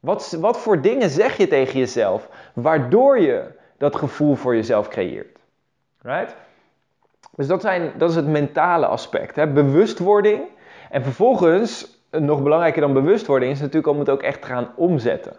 Wat, 0.00 0.36
wat 0.40 0.58
voor 0.58 0.80
dingen 0.80 1.10
zeg 1.10 1.36
je 1.36 1.48
tegen 1.48 1.78
jezelf 1.78 2.28
waardoor 2.52 3.20
je 3.20 3.44
dat 3.78 3.96
gevoel 3.96 4.34
voor 4.34 4.54
jezelf 4.54 4.88
creëert? 4.88 5.38
Right? 6.02 6.34
Dus 7.36 7.46
dat, 7.46 7.60
zijn, 7.60 7.92
dat 7.96 8.10
is 8.10 8.16
het 8.16 8.26
mentale 8.26 8.86
aspect. 8.86 9.34
Bewustwording 9.54 10.40
en 10.92 11.02
vervolgens, 11.02 12.00
nog 12.10 12.42
belangrijker 12.42 12.80
dan 12.80 12.92
bewustwording, 12.92 13.52
is 13.52 13.60
natuurlijk 13.60 13.86
om 13.86 13.98
het 13.98 14.10
ook 14.10 14.22
echt 14.22 14.40
te 14.40 14.46
gaan 14.46 14.68
omzetten. 14.76 15.32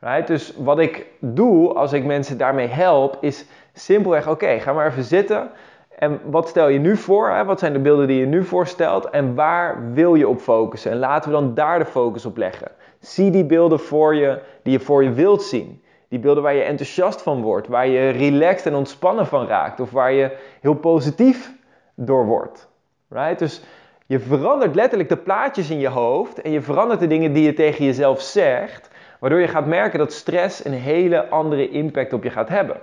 Right? 0.00 0.26
Dus 0.26 0.54
wat 0.56 0.78
ik 0.78 1.06
doe 1.18 1.72
als 1.72 1.92
ik 1.92 2.04
mensen 2.04 2.38
daarmee 2.38 2.66
help, 2.66 3.16
is 3.20 3.46
simpelweg: 3.72 4.28
oké, 4.28 4.58
ga 4.58 4.72
maar 4.72 4.86
even 4.86 5.04
zitten. 5.04 5.50
En 5.98 6.20
wat 6.24 6.48
stel 6.48 6.68
je 6.68 6.78
nu 6.78 6.96
voor? 6.96 7.30
Hè? 7.30 7.44
Wat 7.44 7.58
zijn 7.58 7.72
de 7.72 7.78
beelden 7.78 8.06
die 8.06 8.18
je 8.18 8.26
nu 8.26 8.44
voorstelt? 8.44 9.10
En 9.10 9.34
waar 9.34 9.92
wil 9.92 10.14
je 10.14 10.28
op 10.28 10.40
focussen? 10.40 10.90
En 10.90 10.98
laten 10.98 11.30
we 11.30 11.36
dan 11.36 11.54
daar 11.54 11.78
de 11.78 11.84
focus 11.84 12.26
op 12.26 12.36
leggen. 12.36 12.70
Zie 13.00 13.30
die 13.30 13.44
beelden 13.44 13.80
voor 13.80 14.14
je 14.14 14.38
die 14.62 14.72
je 14.72 14.80
voor 14.80 15.02
je 15.02 15.12
wilt 15.12 15.42
zien. 15.42 15.82
Die 16.08 16.18
beelden 16.18 16.42
waar 16.42 16.54
je 16.54 16.62
enthousiast 16.62 17.22
van 17.22 17.42
wordt, 17.42 17.68
waar 17.68 17.86
je 17.86 18.08
relaxed 18.08 18.66
en 18.66 18.74
ontspannen 18.74 19.26
van 19.26 19.46
raakt, 19.46 19.80
of 19.80 19.90
waar 19.90 20.12
je 20.12 20.36
heel 20.60 20.74
positief 20.74 21.52
door 21.94 22.26
wordt. 22.26 22.68
Right? 23.08 23.38
Dus 23.38 23.62
je 24.12 24.20
verandert 24.20 24.74
letterlijk 24.74 25.08
de 25.08 25.16
plaatjes 25.16 25.70
in 25.70 25.78
je 25.78 25.88
hoofd 25.88 26.42
en 26.42 26.50
je 26.50 26.60
verandert 26.60 27.00
de 27.00 27.06
dingen 27.06 27.32
die 27.32 27.44
je 27.44 27.52
tegen 27.52 27.84
jezelf 27.84 28.20
zegt, 28.20 28.90
waardoor 29.18 29.40
je 29.40 29.48
gaat 29.48 29.66
merken 29.66 29.98
dat 29.98 30.12
stress 30.12 30.64
een 30.64 30.72
hele 30.72 31.28
andere 31.28 31.70
impact 31.70 32.12
op 32.12 32.22
je 32.22 32.30
gaat 32.30 32.48
hebben. 32.48 32.76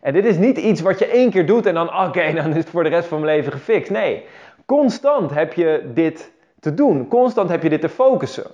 En 0.00 0.12
dit 0.12 0.24
is 0.24 0.36
niet 0.36 0.58
iets 0.58 0.80
wat 0.80 0.98
je 0.98 1.06
één 1.06 1.30
keer 1.30 1.46
doet 1.46 1.66
en 1.66 1.74
dan, 1.74 2.04
oké, 2.04 2.32
dan 2.42 2.48
is 2.48 2.56
het 2.56 2.68
voor 2.68 2.82
de 2.82 2.88
rest 2.88 3.08
van 3.08 3.20
mijn 3.20 3.36
leven 3.36 3.52
gefixt. 3.52 3.90
Nee, 3.90 4.24
constant 4.66 5.34
heb 5.34 5.52
je 5.52 5.90
dit 5.94 6.32
te 6.60 6.74
doen. 6.74 7.08
Constant 7.08 7.48
heb 7.48 7.62
je 7.62 7.68
dit 7.68 7.80
te 7.80 7.88
focussen. 7.88 8.46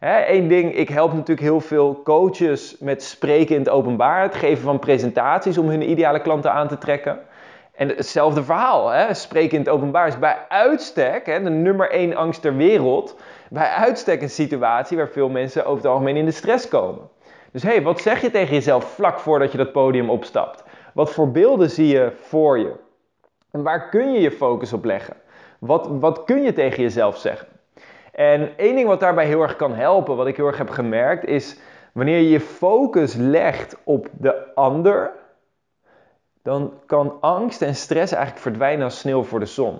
Eén 0.00 0.48
ding, 0.48 0.74
ik 0.74 0.88
help 0.88 1.12
natuurlijk 1.12 1.40
heel 1.40 1.60
veel 1.60 2.00
coaches 2.04 2.76
met 2.80 3.02
spreken 3.02 3.54
in 3.54 3.60
het 3.60 3.70
openbaar, 3.70 4.22
het 4.22 4.34
geven 4.34 4.62
van 4.62 4.78
presentaties 4.78 5.58
om 5.58 5.68
hun 5.68 5.90
ideale 5.90 6.20
klanten 6.20 6.52
aan 6.52 6.68
te 6.68 6.78
trekken. 6.78 7.18
En 7.72 7.88
hetzelfde 7.88 8.44
verhaal, 8.44 8.88
hè? 8.88 9.14
spreken 9.14 9.58
in 9.58 9.64
het 9.64 9.68
openbaar 9.68 10.06
is 10.06 10.18
bij 10.18 10.36
uitstek, 10.48 11.26
hè, 11.26 11.42
de 11.42 11.50
nummer 11.50 11.90
één 11.90 12.14
angst 12.14 12.42
ter 12.42 12.56
wereld, 12.56 13.16
bij 13.50 13.68
uitstek 13.68 14.22
een 14.22 14.30
situatie 14.30 14.96
waar 14.96 15.08
veel 15.08 15.28
mensen 15.28 15.64
over 15.64 15.76
het 15.76 15.92
algemeen 15.92 16.16
in 16.16 16.24
de 16.24 16.30
stress 16.30 16.68
komen. 16.68 17.08
Dus 17.52 17.62
hé, 17.62 17.70
hey, 17.70 17.82
wat 17.82 18.00
zeg 18.00 18.20
je 18.20 18.30
tegen 18.30 18.54
jezelf 18.54 18.84
vlak 18.84 19.18
voordat 19.18 19.52
je 19.52 19.58
dat 19.58 19.72
podium 19.72 20.10
opstapt? 20.10 20.64
Wat 20.94 21.12
voor 21.12 21.30
beelden 21.30 21.70
zie 21.70 21.86
je 21.86 22.12
voor 22.20 22.58
je? 22.58 22.72
En 23.50 23.62
waar 23.62 23.88
kun 23.88 24.12
je 24.12 24.20
je 24.20 24.30
focus 24.30 24.72
op 24.72 24.84
leggen? 24.84 25.16
Wat, 25.58 25.88
wat 25.90 26.24
kun 26.24 26.42
je 26.42 26.52
tegen 26.52 26.82
jezelf 26.82 27.16
zeggen? 27.16 27.48
En 28.12 28.50
één 28.56 28.74
ding 28.74 28.88
wat 28.88 29.00
daarbij 29.00 29.26
heel 29.26 29.42
erg 29.42 29.56
kan 29.56 29.74
helpen, 29.74 30.16
wat 30.16 30.26
ik 30.26 30.36
heel 30.36 30.46
erg 30.46 30.58
heb 30.58 30.70
gemerkt, 30.70 31.24
is 31.24 31.58
wanneer 31.92 32.18
je 32.18 32.28
je 32.28 32.40
focus 32.40 33.14
legt 33.14 33.76
op 33.84 34.08
de 34.12 34.54
ander, 34.54 35.12
dan 36.42 36.72
kan 36.86 37.16
angst 37.20 37.62
en 37.62 37.74
stress 37.74 38.12
eigenlijk 38.12 38.42
verdwijnen 38.42 38.84
als 38.84 38.98
sneeuw 38.98 39.22
voor 39.22 39.40
de 39.40 39.46
zon. 39.46 39.78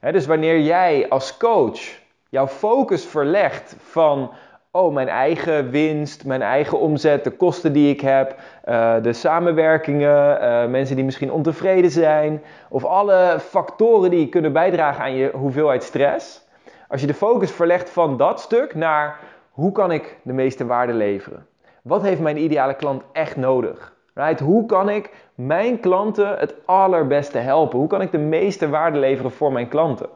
dus 0.00 0.26
wanneer 0.26 0.60
jij 0.60 1.08
als 1.08 1.36
coach 1.36 1.80
jouw 2.28 2.46
focus 2.46 3.06
verlegt 3.06 3.76
van 3.78 4.30
oh, 4.72 4.92
mijn 4.92 5.08
eigen 5.08 5.70
winst, 5.70 6.24
mijn 6.24 6.42
eigen 6.42 6.78
omzet, 6.78 7.24
de 7.24 7.30
kosten 7.30 7.72
die 7.72 7.90
ik 7.90 8.00
heb, 8.00 8.36
uh, 8.68 8.94
de 9.02 9.12
samenwerkingen, 9.12 10.42
uh, 10.42 10.66
mensen 10.66 10.96
die 10.96 11.04
misschien 11.04 11.32
ontevreden 11.32 11.90
zijn, 11.90 12.42
of 12.68 12.84
alle 12.84 13.36
factoren 13.40 14.10
die 14.10 14.28
kunnen 14.28 14.52
bijdragen 14.52 15.04
aan 15.04 15.14
je 15.14 15.30
hoeveelheid 15.34 15.82
stress. 15.82 16.46
Als 16.88 17.00
je 17.00 17.06
de 17.06 17.14
focus 17.14 17.50
verlegt 17.50 17.90
van 17.90 18.16
dat 18.16 18.40
stuk 18.40 18.74
naar 18.74 19.18
hoe 19.50 19.72
kan 19.72 19.90
ik 19.92 20.18
de 20.22 20.32
meeste 20.32 20.66
waarde 20.66 20.92
leveren? 20.92 21.46
Wat 21.82 22.02
heeft 22.02 22.20
mijn 22.20 22.42
ideale 22.42 22.74
klant 22.74 23.02
echt 23.12 23.36
nodig? 23.36 23.91
Right? 24.14 24.40
Hoe 24.40 24.66
kan 24.66 24.88
ik 24.88 25.10
mijn 25.34 25.80
klanten 25.80 26.38
het 26.38 26.54
allerbeste 26.64 27.38
helpen? 27.38 27.78
Hoe 27.78 27.88
kan 27.88 28.00
ik 28.00 28.10
de 28.10 28.18
meeste 28.18 28.68
waarde 28.68 28.98
leveren 28.98 29.30
voor 29.30 29.52
mijn 29.52 29.68
klanten? 29.68 30.08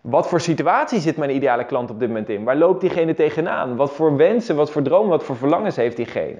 Wat 0.00 0.28
voor 0.28 0.40
situatie 0.40 1.00
zit 1.00 1.16
mijn 1.16 1.34
ideale 1.34 1.64
klant 1.64 1.90
op 1.90 1.98
dit 1.98 2.08
moment 2.08 2.28
in? 2.28 2.44
Waar 2.44 2.56
loopt 2.56 2.80
diegene 2.80 3.14
tegenaan? 3.14 3.76
Wat 3.76 3.92
voor 3.92 4.16
wensen, 4.16 4.56
wat 4.56 4.70
voor 4.70 4.82
dromen, 4.82 5.08
wat 5.08 5.24
voor 5.24 5.36
verlangens 5.36 5.76
heeft 5.76 5.96
diegene? 5.96 6.38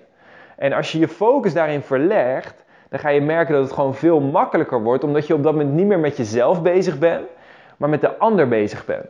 En 0.57 0.73
als 0.73 0.93
je 0.93 0.99
je 0.99 1.09
focus 1.09 1.53
daarin 1.53 1.83
verlegt, 1.83 2.65
dan 2.89 2.99
ga 2.99 3.09
je 3.09 3.21
merken 3.21 3.55
dat 3.55 3.65
het 3.65 3.73
gewoon 3.73 3.95
veel 3.95 4.21
makkelijker 4.21 4.83
wordt, 4.83 5.05
omdat 5.05 5.27
je 5.27 5.35
op 5.35 5.43
dat 5.43 5.53
moment 5.53 5.75
niet 5.75 5.87
meer 5.87 5.99
met 5.99 6.17
jezelf 6.17 6.63
bezig 6.63 6.99
bent, 6.99 7.27
maar 7.77 7.89
met 7.89 8.01
de 8.01 8.19
ander 8.19 8.49
bezig 8.49 8.85
bent. 8.85 9.07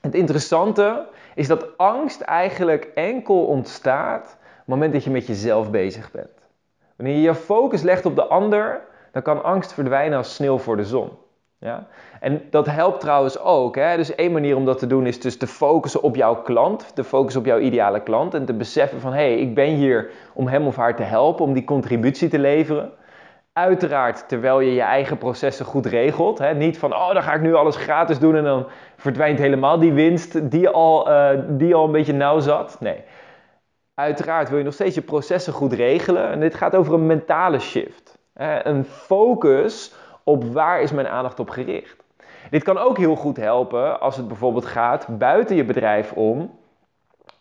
Het 0.00 0.14
interessante 0.14 1.06
is 1.34 1.46
dat 1.46 1.78
angst 1.78 2.20
eigenlijk 2.20 2.90
enkel 2.94 3.44
ontstaat 3.44 4.22
op 4.22 4.56
het 4.56 4.66
moment 4.66 4.92
dat 4.92 5.04
je 5.04 5.10
met 5.10 5.26
jezelf 5.26 5.70
bezig 5.70 6.10
bent. 6.10 6.35
Wanneer 6.96 7.14
je 7.14 7.22
je 7.22 7.34
focus 7.34 7.82
legt 7.82 8.06
op 8.06 8.16
de 8.16 8.26
ander, 8.26 8.80
dan 9.12 9.22
kan 9.22 9.44
angst 9.44 9.72
verdwijnen 9.72 10.18
als 10.18 10.34
sneeuw 10.34 10.58
voor 10.58 10.76
de 10.76 10.84
zon. 10.84 11.10
Ja? 11.58 11.86
En 12.20 12.42
dat 12.50 12.66
helpt 12.66 13.00
trouwens 13.00 13.38
ook. 13.38 13.76
Hè? 13.76 13.96
Dus 13.96 14.14
één 14.14 14.32
manier 14.32 14.56
om 14.56 14.64
dat 14.64 14.78
te 14.78 14.86
doen 14.86 15.06
is 15.06 15.20
dus 15.20 15.36
te 15.36 15.46
focussen 15.46 16.02
op 16.02 16.16
jouw 16.16 16.42
klant, 16.42 16.94
te 16.94 17.04
focussen 17.04 17.40
op 17.40 17.46
jouw 17.46 17.58
ideale 17.58 18.02
klant 18.02 18.34
en 18.34 18.44
te 18.44 18.52
beseffen 18.52 19.00
van 19.00 19.12
hé, 19.12 19.32
hey, 19.32 19.38
ik 19.38 19.54
ben 19.54 19.68
hier 19.68 20.10
om 20.32 20.48
hem 20.48 20.66
of 20.66 20.76
haar 20.76 20.96
te 20.96 21.02
helpen, 21.02 21.44
om 21.44 21.52
die 21.52 21.64
contributie 21.64 22.28
te 22.28 22.38
leveren. 22.38 22.90
Uiteraard 23.52 24.28
terwijl 24.28 24.60
je 24.60 24.74
je 24.74 24.80
eigen 24.80 25.18
processen 25.18 25.66
goed 25.66 25.86
regelt. 25.86 26.38
Hè? 26.38 26.54
Niet 26.54 26.78
van, 26.78 26.94
oh, 26.94 27.12
dan 27.12 27.22
ga 27.22 27.34
ik 27.34 27.40
nu 27.40 27.54
alles 27.54 27.76
gratis 27.76 28.18
doen 28.18 28.36
en 28.36 28.44
dan 28.44 28.66
verdwijnt 28.96 29.38
helemaal 29.38 29.78
die 29.78 29.92
winst 29.92 30.50
die 30.50 30.68
al, 30.68 31.10
uh, 31.10 31.28
die 31.48 31.74
al 31.74 31.84
een 31.84 31.92
beetje 31.92 32.12
nauw 32.12 32.38
zat. 32.38 32.76
Nee. 32.80 33.04
Uiteraard 33.96 34.48
wil 34.48 34.58
je 34.58 34.64
nog 34.64 34.74
steeds 34.74 34.94
je 34.94 35.00
processen 35.00 35.52
goed 35.52 35.72
regelen. 35.72 36.28
En 36.28 36.40
dit 36.40 36.54
gaat 36.54 36.74
over 36.74 36.94
een 36.94 37.06
mentale 37.06 37.58
shift. 37.58 38.18
Een 38.62 38.84
focus 38.84 39.94
op 40.24 40.44
waar 40.44 40.80
is 40.80 40.92
mijn 40.92 41.08
aandacht 41.08 41.40
op 41.40 41.50
gericht. 41.50 41.96
Dit 42.50 42.62
kan 42.62 42.78
ook 42.78 42.98
heel 42.98 43.16
goed 43.16 43.36
helpen 43.36 44.00
als 44.00 44.16
het 44.16 44.28
bijvoorbeeld 44.28 44.66
gaat 44.66 45.06
buiten 45.18 45.56
je 45.56 45.64
bedrijf 45.64 46.12
om, 46.12 46.58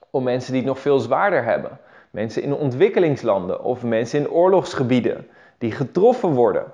om 0.10 0.24
mensen 0.24 0.52
die 0.52 0.62
het 0.62 0.70
nog 0.70 0.80
veel 0.80 1.00
zwaarder 1.00 1.44
hebben. 1.44 1.80
Mensen 2.12 2.42
in 2.42 2.54
ontwikkelingslanden 2.54 3.64
of 3.64 3.84
mensen 3.84 4.20
in 4.20 4.30
oorlogsgebieden 4.30 5.28
die 5.58 5.72
getroffen 5.72 6.30
worden. 6.30 6.74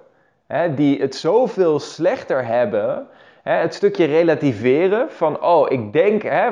Die 0.76 1.02
het 1.02 1.16
zoveel 1.16 1.80
slechter 1.80 2.46
hebben. 2.46 3.08
Hè, 3.44 3.54
het 3.54 3.74
stukje 3.74 4.06
relativeren 4.06 5.12
van, 5.12 5.42
oh, 5.44 5.72
ik 5.72 5.94
denk, 5.94 6.22
hè, 6.22 6.50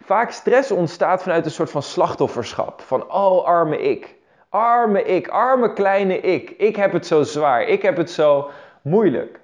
vaak 0.00 0.30
stress 0.30 0.70
ontstaat 0.70 1.22
vanuit 1.22 1.44
een 1.44 1.50
soort 1.50 1.70
van 1.70 1.82
slachtofferschap. 1.82 2.80
Van, 2.80 3.12
oh, 3.12 3.44
arme 3.44 3.82
ik. 3.82 4.14
Arme 4.48 5.02
ik, 5.02 5.28
arme 5.28 5.72
kleine 5.72 6.20
ik. 6.20 6.50
Ik 6.50 6.76
heb 6.76 6.92
het 6.92 7.06
zo 7.06 7.22
zwaar. 7.22 7.62
Ik 7.62 7.82
heb 7.82 7.96
het 7.96 8.10
zo 8.10 8.50
moeilijk. 8.82 9.40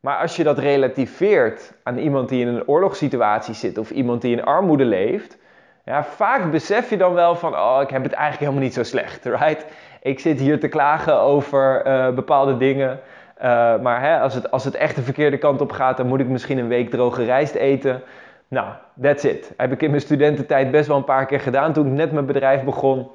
Maar 0.00 0.18
als 0.18 0.36
je 0.36 0.44
dat 0.44 0.58
relativeert 0.58 1.72
aan 1.82 1.98
iemand 1.98 2.28
die 2.28 2.40
in 2.40 2.48
een 2.48 2.68
oorlogssituatie 2.68 3.54
zit 3.54 3.78
of 3.78 3.90
iemand 3.90 4.22
die 4.22 4.36
in 4.36 4.44
armoede 4.44 4.84
leeft, 4.84 5.38
ja, 5.84 6.04
vaak 6.04 6.50
besef 6.50 6.90
je 6.90 6.96
dan 6.96 7.14
wel 7.14 7.34
van, 7.34 7.54
oh, 7.54 7.78
ik 7.82 7.90
heb 7.90 8.02
het 8.02 8.12
eigenlijk 8.12 8.40
helemaal 8.40 8.62
niet 8.62 8.74
zo 8.74 8.82
slecht, 8.82 9.24
right? 9.40 9.64
Ik 10.02 10.20
zit 10.20 10.40
hier 10.40 10.60
te 10.60 10.68
klagen 10.68 11.20
over 11.20 11.86
uh, 11.86 12.10
bepaalde 12.10 12.56
dingen, 12.56 13.00
uh, 13.42 13.80
maar 13.80 14.00
hè, 14.00 14.20
als, 14.20 14.34
het, 14.34 14.50
als 14.50 14.64
het 14.64 14.74
echt 14.74 14.96
de 14.96 15.02
verkeerde 15.02 15.38
kant 15.38 15.60
op 15.60 15.72
gaat, 15.72 15.96
dan 15.96 16.06
moet 16.06 16.20
ik 16.20 16.28
misschien 16.28 16.58
een 16.58 16.68
week 16.68 16.90
droge 16.90 17.24
rijst 17.24 17.54
eten. 17.54 18.02
Nou, 18.48 18.74
that's 19.00 19.24
it. 19.24 19.52
Heb 19.56 19.72
ik 19.72 19.82
in 19.82 19.90
mijn 19.90 20.02
studententijd 20.02 20.70
best 20.70 20.88
wel 20.88 20.96
een 20.96 21.04
paar 21.04 21.26
keer 21.26 21.40
gedaan 21.40 21.72
toen 21.72 21.86
ik 21.86 21.92
net 21.92 22.12
mijn 22.12 22.26
bedrijf 22.26 22.64
begon. 22.64 23.10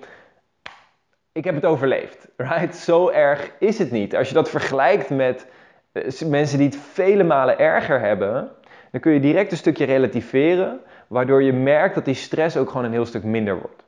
Ik 1.32 1.44
heb 1.44 1.56
het 1.56 1.66
overleefd, 1.66 2.28
right? 2.38 2.76
Zo 2.76 3.10
erg 3.10 3.52
is 3.60 3.80
het 3.80 3.92
niet. 3.92 4.16
Als 4.16 4.28
je 4.28 4.34
dat 4.34 4.50
vergelijkt 4.50 5.10
met 5.10 5.48
eh, 5.92 6.22
mensen 6.28 6.58
die 6.58 6.68
het 6.68 6.78
vele 6.78 7.24
malen 7.24 7.60
erger 7.60 8.00
hebben, 8.00 8.50
dan 8.92 9.02
kun 9.02 9.12
je 9.12 9.20
direct 9.20 9.52
een 9.52 9.58
stukje 9.58 9.86
relativeren, 9.86 10.80
waardoor 11.08 11.44
je 11.44 11.54
merkt 11.54 11.96
dat 11.96 12.06
die 12.06 12.14
stress 12.14 12.58
ook 12.58 12.70
gewoon 12.70 12.86
een 12.86 12.92
heel 12.92 13.06
stuk 13.06 13.24
minder 13.24 13.60
wordt. 13.60 13.83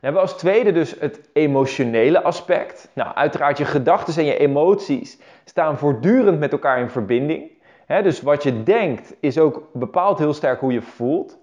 Dan 0.00 0.04
hebben 0.04 0.22
we 0.22 0.28
als 0.28 0.38
tweede 0.38 0.72
dus 0.72 1.00
het 1.00 1.20
emotionele 1.32 2.22
aspect. 2.22 2.90
Nou, 2.92 3.14
uiteraard 3.14 3.58
je 3.58 3.64
gedachten 3.64 4.16
en 4.16 4.24
je 4.24 4.38
emoties 4.38 5.18
staan 5.44 5.78
voortdurend 5.78 6.38
met 6.38 6.52
elkaar 6.52 6.78
in 6.80 6.90
verbinding. 6.90 7.50
dus 7.86 8.22
wat 8.22 8.42
je 8.42 8.62
denkt 8.62 9.14
is 9.20 9.38
ook 9.38 9.62
bepaalt 9.72 10.18
heel 10.18 10.34
sterk 10.34 10.60
hoe 10.60 10.72
je 10.72 10.82
voelt. 10.82 11.38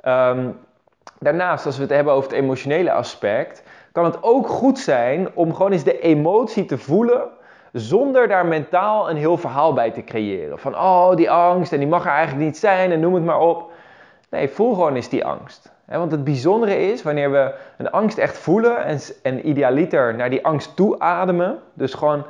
Ehm, 0.00 0.48
daarnaast, 1.18 1.66
als 1.66 1.76
we 1.76 1.82
het 1.82 1.92
hebben 1.92 2.12
over 2.12 2.30
het 2.30 2.38
emotionele 2.38 2.92
aspect, 2.92 3.62
kan 3.92 4.04
het 4.04 4.22
ook 4.22 4.48
goed 4.48 4.78
zijn 4.78 5.28
om 5.34 5.54
gewoon 5.54 5.72
eens 5.72 5.84
de 5.84 6.00
emotie 6.00 6.64
te 6.64 6.78
voelen 6.78 7.28
zonder 7.72 8.28
daar 8.28 8.46
mentaal 8.46 9.10
een 9.10 9.16
heel 9.16 9.36
verhaal 9.36 9.72
bij 9.72 9.90
te 9.90 10.04
creëren. 10.04 10.58
Van, 10.58 10.74
oh, 10.74 11.16
die 11.16 11.30
angst 11.30 11.72
en 11.72 11.78
die 11.78 11.88
mag 11.88 12.04
er 12.04 12.10
eigenlijk 12.10 12.44
niet 12.44 12.58
zijn 12.58 12.92
en 12.92 13.00
noem 13.00 13.14
het 13.14 13.24
maar 13.24 13.40
op. 13.40 13.69
Nee, 14.30 14.48
voel 14.48 14.74
gewoon 14.74 14.94
eens 14.94 15.08
die 15.08 15.24
angst. 15.24 15.72
Want 15.86 16.12
het 16.12 16.24
bijzondere 16.24 16.78
is, 16.78 17.02
wanneer 17.02 17.30
we 17.30 17.54
een 17.78 17.90
angst 17.90 18.18
echt 18.18 18.38
voelen 18.38 19.00
en, 19.22 19.48
idealiter 19.48 20.14
naar 20.14 20.30
die 20.30 20.44
angst 20.44 20.76
toe 20.76 20.98
ademen. 20.98 21.58
Dus 21.74 21.94
gewoon, 21.94 22.26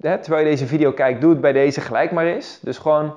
terwijl 0.00 0.44
je 0.44 0.50
deze 0.50 0.66
video 0.66 0.92
kijkt, 0.92 1.20
doe 1.20 1.30
het 1.30 1.40
bij 1.40 1.52
deze 1.52 1.80
gelijk 1.80 2.12
maar 2.12 2.26
eens. 2.26 2.58
Dus 2.60 2.78
gewoon, 2.78 3.14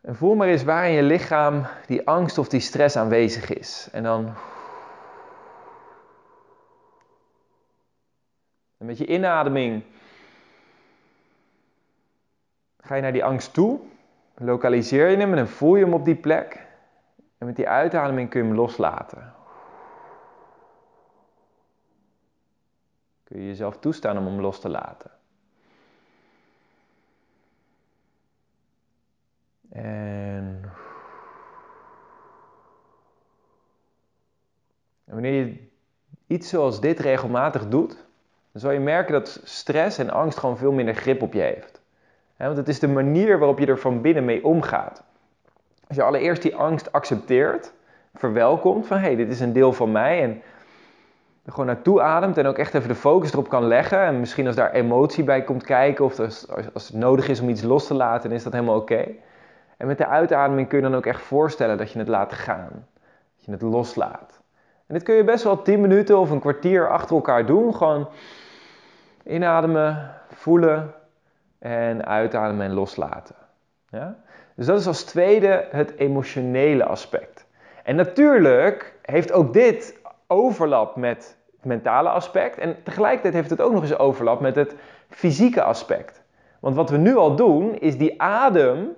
en 0.00 0.16
voel 0.16 0.34
maar 0.34 0.48
eens 0.48 0.64
waar 0.64 0.86
in 0.86 0.94
je 0.94 1.02
lichaam 1.02 1.66
die 1.86 2.06
angst 2.06 2.38
of 2.38 2.48
die 2.48 2.60
stress 2.60 2.96
aanwezig 2.96 3.52
is. 3.52 3.88
En 3.92 4.02
dan 4.02 4.34
En 8.84 8.90
met 8.90 8.98
je 8.98 9.06
inademing 9.06 9.82
ga 12.80 12.94
je 12.94 13.02
naar 13.02 13.12
die 13.12 13.24
angst 13.24 13.52
toe, 13.52 13.80
lokaliseer 14.34 15.08
je 15.08 15.16
hem 15.16 15.30
en 15.30 15.36
dan 15.36 15.48
voel 15.48 15.76
je 15.76 15.84
hem 15.84 15.94
op 15.94 16.04
die 16.04 16.16
plek. 16.16 16.66
En 17.38 17.46
met 17.46 17.56
die 17.56 17.68
uitademing 17.68 18.30
kun 18.30 18.40
je 18.40 18.46
hem 18.46 18.56
loslaten. 18.56 19.34
Kun 23.24 23.40
je 23.40 23.46
jezelf 23.46 23.78
toestaan 23.78 24.18
om 24.18 24.26
hem 24.26 24.40
los 24.40 24.60
te 24.60 24.68
laten. 24.68 25.10
En, 29.70 30.72
en 35.04 35.12
wanneer 35.14 35.32
je 35.32 35.68
iets 36.26 36.48
zoals 36.48 36.80
dit 36.80 36.98
regelmatig 36.98 37.68
doet, 37.68 37.96
dan 38.52 38.60
zal 38.60 38.70
je 38.70 38.80
merken 38.80 39.12
dat 39.12 39.40
stress 39.44 39.98
en 39.98 40.10
angst 40.10 40.38
gewoon 40.38 40.58
veel 40.58 40.72
minder 40.72 40.94
grip 40.94 41.22
op 41.22 41.32
je 41.32 41.40
heeft. 41.40 41.73
Want 42.36 42.56
het 42.56 42.68
is 42.68 42.78
de 42.78 42.88
manier 42.88 43.38
waarop 43.38 43.58
je 43.58 43.66
er 43.66 43.78
van 43.78 44.00
binnen 44.00 44.24
mee 44.24 44.44
omgaat. 44.44 45.02
Als 45.88 45.96
je 45.96 46.02
allereerst 46.02 46.42
die 46.42 46.56
angst 46.56 46.92
accepteert, 46.92 47.72
verwelkomt 48.14 48.86
van 48.86 48.96
hé, 48.96 49.02
hey, 49.02 49.16
dit 49.16 49.30
is 49.30 49.40
een 49.40 49.52
deel 49.52 49.72
van 49.72 49.92
mij 49.92 50.22
en 50.22 50.42
er 51.44 51.52
gewoon 51.52 51.66
naartoe 51.66 52.00
ademt 52.00 52.38
en 52.38 52.46
ook 52.46 52.58
echt 52.58 52.74
even 52.74 52.88
de 52.88 52.94
focus 52.94 53.32
erop 53.32 53.48
kan 53.48 53.64
leggen. 53.64 53.98
En 53.98 54.20
misschien 54.20 54.46
als 54.46 54.56
daar 54.56 54.72
emotie 54.72 55.24
bij 55.24 55.42
komt 55.42 55.64
kijken 55.64 56.04
of 56.04 56.18
als, 56.20 56.48
als 56.72 56.88
het 56.88 56.96
nodig 56.96 57.28
is 57.28 57.40
om 57.40 57.48
iets 57.48 57.62
los 57.62 57.86
te 57.86 57.94
laten, 57.94 58.28
dan 58.28 58.38
is 58.38 58.44
dat 58.44 58.52
helemaal 58.52 58.76
oké. 58.76 59.06
En 59.76 59.86
met 59.86 59.98
de 59.98 60.06
uitademing 60.06 60.68
kun 60.68 60.78
je 60.78 60.84
dan 60.84 60.94
ook 60.94 61.06
echt 61.06 61.22
voorstellen 61.22 61.78
dat 61.78 61.92
je 61.92 61.98
het 61.98 62.08
laat 62.08 62.32
gaan. 62.32 62.86
Dat 63.36 63.44
je 63.44 63.50
het 63.50 63.62
loslaat. 63.62 64.40
En 64.86 64.94
dit 64.94 65.02
kun 65.02 65.14
je 65.14 65.24
best 65.24 65.44
wel 65.44 65.62
10 65.62 65.80
minuten 65.80 66.18
of 66.18 66.30
een 66.30 66.40
kwartier 66.40 66.88
achter 66.88 67.16
elkaar 67.16 67.46
doen. 67.46 67.74
Gewoon 67.74 68.08
Inademen, 69.24 70.10
voelen 70.28 70.94
en 71.64 72.06
uitademen 72.06 72.66
en 72.66 72.72
loslaten. 72.72 73.34
Ja? 73.90 74.16
Dus 74.54 74.66
dat 74.66 74.80
is 74.80 74.86
als 74.86 75.04
tweede 75.04 75.66
het 75.70 75.96
emotionele 75.96 76.84
aspect. 76.84 77.46
En 77.84 77.96
natuurlijk 77.96 78.94
heeft 79.02 79.32
ook 79.32 79.52
dit 79.52 80.00
overlap 80.26 80.96
met 80.96 81.36
het 81.56 81.64
mentale 81.64 82.08
aspect. 82.08 82.58
En 82.58 82.76
tegelijkertijd 82.82 83.34
heeft 83.34 83.50
het 83.50 83.60
ook 83.60 83.72
nog 83.72 83.82
eens 83.82 83.98
overlap 83.98 84.40
met 84.40 84.56
het 84.56 84.74
fysieke 85.08 85.62
aspect. 85.62 86.22
Want 86.60 86.76
wat 86.76 86.90
we 86.90 86.96
nu 86.96 87.16
al 87.16 87.36
doen, 87.36 87.78
is 87.78 87.98
die 87.98 88.22
adem, 88.22 88.88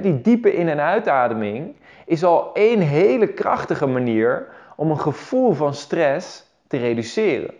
die 0.00 0.20
diepe 0.20 0.52
in- 0.52 0.68
en 0.68 0.80
uitademing, 0.80 1.76
is 2.06 2.24
al 2.24 2.54
één 2.54 2.80
hele 2.80 3.26
krachtige 3.26 3.86
manier 3.86 4.46
om 4.76 4.90
een 4.90 5.00
gevoel 5.00 5.52
van 5.52 5.74
stress 5.74 6.46
te 6.66 6.76
reduceren. 6.76 7.54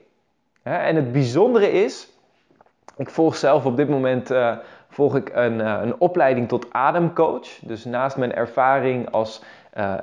En 0.63 0.97
het 0.97 1.13
bijzondere 1.13 1.71
is, 1.73 2.20
ik 2.97 3.11
volg 3.11 3.37
zelf 3.37 3.67
op 3.67 3.77
dit 3.77 3.89
moment 3.89 4.31
uh, 4.31 4.57
volg 4.89 5.17
ik 5.17 5.31
een, 5.35 5.59
uh, 5.59 5.79
een 5.83 5.95
opleiding 5.99 6.49
tot 6.49 6.67
ademcoach. 6.73 7.49
Dus 7.63 7.85
naast 7.85 8.17
mijn 8.17 8.35
ervaring 8.35 9.11
als 9.11 9.43
uh, 9.79 9.95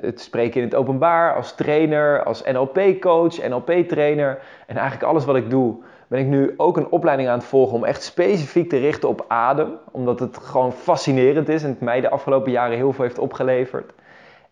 het 0.00 0.20
spreken 0.20 0.60
in 0.60 0.66
het 0.66 0.74
openbaar, 0.74 1.34
als 1.34 1.54
trainer, 1.54 2.24
als 2.24 2.42
NLP-coach, 2.42 3.48
NLP-trainer 3.48 4.38
en 4.66 4.76
eigenlijk 4.76 5.10
alles 5.10 5.24
wat 5.24 5.36
ik 5.36 5.50
doe, 5.50 5.76
ben 6.06 6.20
ik 6.20 6.26
nu 6.26 6.54
ook 6.56 6.76
een 6.76 6.90
opleiding 6.90 7.28
aan 7.28 7.38
het 7.38 7.46
volgen 7.46 7.76
om 7.76 7.84
echt 7.84 8.02
specifiek 8.02 8.68
te 8.68 8.78
richten 8.78 9.08
op 9.08 9.24
adem. 9.28 9.78
Omdat 9.90 10.20
het 10.20 10.38
gewoon 10.38 10.72
fascinerend 10.72 11.48
is 11.48 11.62
en 11.62 11.68
het 11.68 11.80
mij 11.80 12.00
de 12.00 12.10
afgelopen 12.10 12.52
jaren 12.52 12.76
heel 12.76 12.92
veel 12.92 13.04
heeft 13.04 13.18
opgeleverd. 13.18 13.92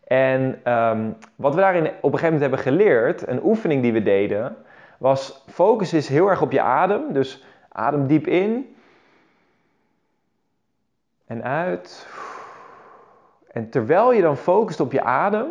En 0.04 0.72
um, 0.72 1.16
wat 1.36 1.54
we 1.54 1.60
daarin 1.60 1.86
op 1.86 2.12
een 2.12 2.18
gegeven 2.18 2.22
moment 2.22 2.40
hebben 2.40 2.58
geleerd, 2.58 3.28
een 3.28 3.44
oefening 3.44 3.82
die 3.82 3.92
we 3.92 4.02
deden, 4.02 4.56
was 4.98 5.44
focus 5.48 5.92
is 5.92 6.08
heel 6.08 6.28
erg 6.28 6.42
op 6.42 6.52
je 6.52 6.60
adem. 6.60 7.12
Dus 7.12 7.44
adem 7.72 8.06
diep 8.06 8.26
in 8.26 8.76
en 11.26 11.42
uit. 11.42 12.06
En 13.50 13.70
terwijl 13.70 14.12
je 14.12 14.22
dan 14.22 14.36
focust 14.36 14.80
op 14.80 14.92
je 14.92 15.02
adem, 15.02 15.46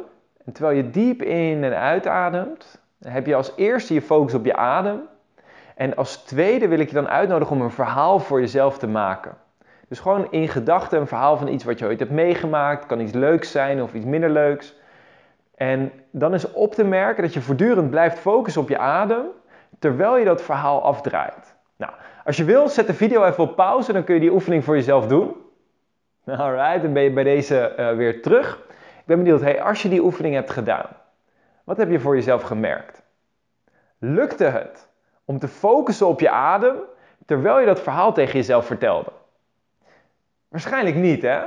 en 0.46 0.52
terwijl 0.52 0.78
je 0.78 0.90
diep 0.90 1.22
in 1.22 1.64
en 1.64 1.78
uitademt, 1.78 2.82
heb 3.04 3.26
je 3.26 3.36
als 3.36 3.54
eerste 3.56 3.94
je 3.94 4.02
focus 4.02 4.34
op 4.34 4.46
je 4.46 4.56
adem. 4.56 5.00
En 5.76 5.96
als 5.96 6.18
tweede 6.18 6.68
wil 6.68 6.80
ik 6.80 6.88
je 6.88 6.96
dan 6.96 7.08
uitnodigen 7.08 7.56
om 7.56 7.62
een 7.62 7.72
verhaal 7.72 8.20
voor 8.20 8.40
jezelf 8.40 8.78
te 8.78 8.88
maken. 8.88 9.38
Dus 9.88 10.00
gewoon 10.00 10.32
in 10.32 10.48
gedachten 10.48 11.00
een 11.00 11.08
verhaal 11.08 11.38
van 11.38 11.48
iets 11.48 11.64
wat 11.64 11.80
je 11.80 11.86
ooit 11.86 12.00
hebt 12.00 12.12
meegemaakt. 12.12 12.86
Kan 12.86 13.00
iets 13.00 13.14
leuks 13.14 13.52
zijn 13.52 13.82
of 13.82 13.94
iets 13.94 14.06
minder 14.06 14.30
leuks. 14.30 14.76
En 15.56 15.92
dan 16.12 16.34
is 16.34 16.52
op 16.52 16.74
te 16.74 16.84
merken 16.84 17.24
dat 17.24 17.34
je 17.34 17.42
voortdurend 17.42 17.90
blijft 17.90 18.20
focussen 18.20 18.62
op 18.62 18.70
je 18.70 18.78
adem, 18.78 19.26
terwijl 19.80 20.18
je 20.18 20.26
dat 20.26 20.42
verhaal 20.42 20.84
afdraait. 20.84 21.51
Als 22.26 22.38
je 22.38 22.44
wil, 22.44 22.70
zet 22.70 22.88
de 22.88 22.94
video 22.94 23.24
even 23.24 23.44
op 23.44 23.56
pauze, 23.56 23.94
dan 23.94 24.04
kun 24.04 24.14
je 24.14 24.20
die 24.20 24.32
oefening 24.32 24.64
voor 24.64 24.76
jezelf 24.76 25.08
doen. 25.08 25.36
Alright, 26.26 26.82
dan 26.82 26.94
ben 26.94 27.04
je 27.04 27.12
bij 27.12 27.24
deze 27.24 27.74
uh, 27.80 27.96
weer 27.96 28.22
terug. 28.22 28.60
Ik 29.00 29.06
ben 29.06 29.18
benieuwd, 29.18 29.42
hey, 29.42 29.62
als 29.62 29.82
je 29.82 29.90
die 29.90 30.04
oefening 30.04 30.36
hebt 30.36 30.52
gedaan, 30.52 30.86
wat 31.64 31.78
heb 31.78 31.90
je 31.90 32.00
voor 32.00 32.16
jezelf 32.16 32.42
gemerkt? 32.42 33.02
Lukte 33.98 34.44
het 34.44 34.90
om 35.26 35.40
te 35.40 35.48
focussen 35.48 36.08
op 36.08 36.20
je 36.20 36.30
adem 36.30 36.76
terwijl 37.26 37.60
je 37.60 37.66
dat 37.66 37.80
verhaal 37.80 38.14
tegen 38.14 38.34
jezelf 38.34 38.66
vertelde? 38.66 39.12
Waarschijnlijk 40.48 40.96
niet, 40.96 41.22
hè? 41.22 41.42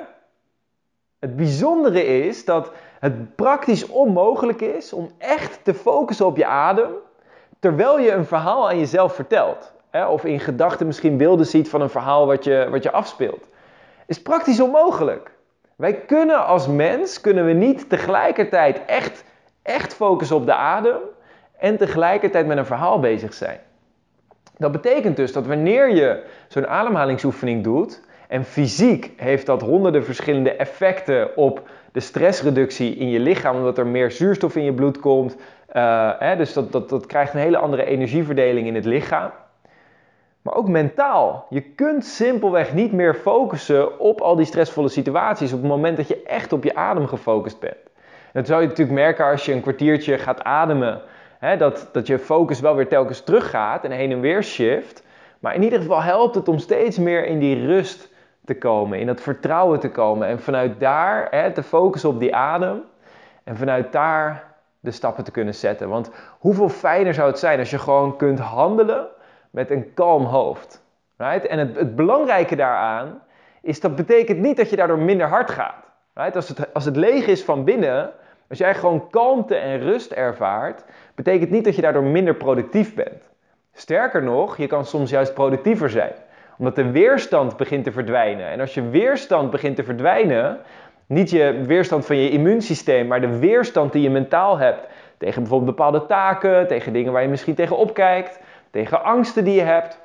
Het 1.18 1.36
bijzondere 1.36 2.04
is 2.06 2.44
dat 2.44 2.72
het 2.98 3.34
praktisch 3.34 3.86
onmogelijk 3.86 4.60
is 4.60 4.92
om 4.92 5.10
echt 5.18 5.64
te 5.64 5.74
focussen 5.74 6.26
op 6.26 6.36
je 6.36 6.46
adem 6.46 6.92
terwijl 7.58 7.98
je 7.98 8.12
een 8.12 8.26
verhaal 8.26 8.68
aan 8.68 8.78
jezelf 8.78 9.14
vertelt. 9.14 9.73
Hè? 9.96 10.06
Of 10.06 10.24
in 10.24 10.40
gedachten 10.40 10.86
misschien 10.86 11.16
beelden 11.16 11.46
ziet 11.46 11.68
van 11.68 11.80
een 11.80 11.90
verhaal 11.90 12.26
wat 12.26 12.44
je, 12.44 12.66
wat 12.70 12.82
je 12.82 12.90
afspeelt. 12.90 13.48
Is 14.06 14.22
praktisch 14.22 14.60
onmogelijk. 14.60 15.30
Wij 15.76 15.94
kunnen 15.94 16.46
als 16.46 16.66
mens 16.66 17.20
kunnen 17.20 17.46
we 17.46 17.52
niet 17.52 17.88
tegelijkertijd 17.88 18.84
echt, 18.86 19.24
echt 19.62 19.94
focussen 19.94 20.36
op 20.36 20.46
de 20.46 20.54
adem 20.54 20.98
en 21.58 21.76
tegelijkertijd 21.76 22.46
met 22.46 22.58
een 22.58 22.66
verhaal 22.66 23.00
bezig 23.00 23.34
zijn. 23.34 23.58
Dat 24.58 24.72
betekent 24.72 25.16
dus 25.16 25.32
dat 25.32 25.46
wanneer 25.46 25.94
je 25.94 26.24
zo'n 26.48 26.68
ademhalingsoefening 26.68 27.64
doet, 27.64 28.02
en 28.28 28.44
fysiek 28.44 29.12
heeft 29.16 29.46
dat 29.46 29.62
honderden 29.62 30.04
verschillende 30.04 30.50
effecten 30.50 31.36
op 31.36 31.68
de 31.92 32.00
stressreductie 32.00 32.96
in 32.96 33.08
je 33.08 33.18
lichaam, 33.18 33.56
omdat 33.56 33.78
er 33.78 33.86
meer 33.86 34.10
zuurstof 34.10 34.56
in 34.56 34.64
je 34.64 34.72
bloed 34.72 35.00
komt. 35.00 35.36
Uh, 35.72 36.10
hè, 36.18 36.36
dus 36.36 36.52
dat, 36.52 36.72
dat, 36.72 36.88
dat 36.88 37.06
krijgt 37.06 37.34
een 37.34 37.40
hele 37.40 37.58
andere 37.58 37.84
energieverdeling 37.84 38.66
in 38.66 38.74
het 38.74 38.84
lichaam. 38.84 39.30
Maar 40.44 40.54
ook 40.54 40.68
mentaal. 40.68 41.46
Je 41.48 41.60
kunt 41.60 42.04
simpelweg 42.04 42.74
niet 42.74 42.92
meer 42.92 43.14
focussen 43.14 43.98
op 43.98 44.20
al 44.20 44.36
die 44.36 44.46
stressvolle 44.46 44.88
situaties 44.88 45.52
op 45.52 45.58
het 45.60 45.68
moment 45.68 45.96
dat 45.96 46.08
je 46.08 46.22
echt 46.22 46.52
op 46.52 46.64
je 46.64 46.74
adem 46.74 47.06
gefocust 47.06 47.60
bent. 47.60 47.76
dat 48.32 48.46
zou 48.46 48.60
je 48.60 48.66
natuurlijk 48.66 48.96
merken 48.96 49.24
als 49.24 49.44
je 49.44 49.52
een 49.52 49.60
kwartiertje 49.60 50.18
gaat 50.18 50.42
ademen. 50.42 51.00
Hè, 51.38 51.56
dat, 51.56 51.88
dat 51.92 52.06
je 52.06 52.18
focus 52.18 52.60
wel 52.60 52.74
weer 52.74 52.88
telkens 52.88 53.20
teruggaat 53.20 53.84
en 53.84 53.90
heen 53.90 54.12
en 54.12 54.20
weer 54.20 54.42
shift. 54.42 55.02
Maar 55.38 55.54
in 55.54 55.62
ieder 55.62 55.80
geval 55.80 56.02
helpt 56.02 56.34
het 56.34 56.48
om 56.48 56.58
steeds 56.58 56.98
meer 56.98 57.26
in 57.26 57.38
die 57.38 57.66
rust 57.66 58.10
te 58.44 58.58
komen, 58.58 58.98
in 58.98 59.06
dat 59.06 59.20
vertrouwen 59.20 59.80
te 59.80 59.90
komen. 59.90 60.28
En 60.28 60.40
vanuit 60.40 60.80
daar 60.80 61.26
hè, 61.30 61.52
te 61.52 61.62
focussen 61.62 62.10
op 62.10 62.18
die 62.20 62.34
adem. 62.34 62.82
En 63.44 63.56
vanuit 63.56 63.92
daar 63.92 64.54
de 64.80 64.90
stappen 64.90 65.24
te 65.24 65.30
kunnen 65.30 65.54
zetten. 65.54 65.88
Want 65.88 66.10
hoeveel 66.38 66.68
fijner 66.68 67.14
zou 67.14 67.28
het 67.28 67.38
zijn 67.38 67.58
als 67.58 67.70
je 67.70 67.78
gewoon 67.78 68.16
kunt 68.16 68.38
handelen 68.38 69.12
met 69.54 69.70
een 69.70 69.94
kalm 69.94 70.24
hoofd. 70.24 70.84
Right? 71.16 71.46
En 71.46 71.58
het, 71.58 71.76
het 71.76 71.96
belangrijke 71.96 72.56
daaraan 72.56 73.22
is 73.62 73.80
dat 73.80 73.96
betekent 73.96 74.38
niet 74.38 74.56
dat 74.56 74.70
je 74.70 74.76
daardoor 74.76 74.98
minder 74.98 75.26
hard 75.26 75.50
gaat. 75.50 75.84
Right? 76.14 76.36
Als, 76.36 76.48
het, 76.48 76.74
als 76.74 76.84
het 76.84 76.96
leeg 76.96 77.26
is 77.26 77.44
van 77.44 77.64
binnen, 77.64 78.10
als 78.48 78.58
jij 78.58 78.74
gewoon 78.74 79.10
kalmte 79.10 79.54
en 79.54 79.80
rust 79.80 80.12
ervaart, 80.12 80.84
betekent 81.14 81.50
niet 81.50 81.64
dat 81.64 81.76
je 81.76 81.82
daardoor 81.82 82.02
minder 82.02 82.34
productief 82.34 82.94
bent. 82.94 83.22
Sterker 83.72 84.22
nog, 84.22 84.56
je 84.56 84.66
kan 84.66 84.84
soms 84.84 85.10
juist 85.10 85.34
productiever 85.34 85.90
zijn 85.90 86.12
omdat 86.58 86.76
de 86.76 86.90
weerstand 86.90 87.56
begint 87.56 87.84
te 87.84 87.92
verdwijnen. 87.92 88.46
En 88.46 88.60
als 88.60 88.74
je 88.74 88.88
weerstand 88.88 89.50
begint 89.50 89.76
te 89.76 89.84
verdwijnen, 89.84 90.58
niet 91.06 91.30
je 91.30 91.60
weerstand 91.66 92.06
van 92.06 92.16
je 92.16 92.30
immuunsysteem, 92.30 93.06
maar 93.06 93.20
de 93.20 93.38
weerstand 93.38 93.92
die 93.92 94.02
je 94.02 94.10
mentaal 94.10 94.58
hebt 94.58 94.86
tegen 95.18 95.40
bijvoorbeeld 95.40 95.76
bepaalde 95.76 96.06
taken, 96.06 96.66
tegen 96.66 96.92
dingen 96.92 97.12
waar 97.12 97.22
je 97.22 97.28
misschien 97.28 97.54
tegen 97.54 97.76
opkijkt, 97.76 98.40
tegen 98.74 99.04
angsten 99.04 99.44
die 99.44 99.54
je 99.54 99.62
hebt. 99.62 99.98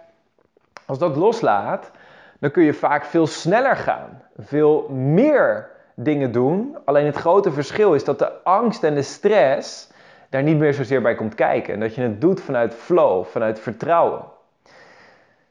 Als 0.86 1.00
dat 1.00 1.16
loslaat, 1.16 1.92
dan 2.40 2.52
kun 2.52 2.64
je 2.64 2.74
vaak 2.74 3.06
veel 3.06 3.28
sneller 3.28 3.76
gaan, 3.76 4.22
veel 4.38 4.90
meer 4.90 5.70
dingen 5.96 6.32
doen. 6.32 6.78
Alleen 6.86 7.06
het 7.06 7.16
grote 7.16 7.52
verschil 7.52 7.94
is 7.94 8.04
dat 8.04 8.20
de 8.20 8.44
angst 8.44 8.84
en 8.84 8.96
de 8.96 9.02
stress 9.02 9.92
daar 10.30 10.44
niet 10.44 10.58
meer 10.58 10.74
zozeer 10.74 11.02
bij 11.02 11.16
komt 11.16 11.36
kijken. 11.36 11.74
En 11.74 11.80
dat 11.80 11.96
je 11.96 12.02
het 12.02 12.22
doet 12.22 12.42
vanuit 12.42 12.74
flow, 12.74 13.26
vanuit 13.26 13.60
vertrouwen. 13.60 14.24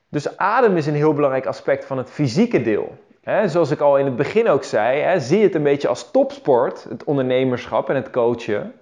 Dus 0.08 0.36
adem 0.36 0.76
is 0.76 0.86
een 0.86 0.94
heel 0.94 1.14
belangrijk 1.14 1.46
aspect 1.46 1.84
van 1.84 1.98
het 1.98 2.10
fysieke 2.10 2.62
deel. 2.62 2.98
zoals 3.44 3.70
ik 3.70 3.80
al 3.80 3.98
in 3.98 4.04
het 4.04 4.16
begin 4.16 4.48
ook 4.48 4.64
zei, 4.64 5.20
zie 5.20 5.42
het 5.42 5.54
een 5.54 5.62
beetje 5.62 5.88
als 5.88 6.10
topsport, 6.10 6.86
het 6.88 7.04
ondernemerschap 7.04 7.88
en 7.88 7.94
het 7.94 8.10
coachen. 8.10 8.72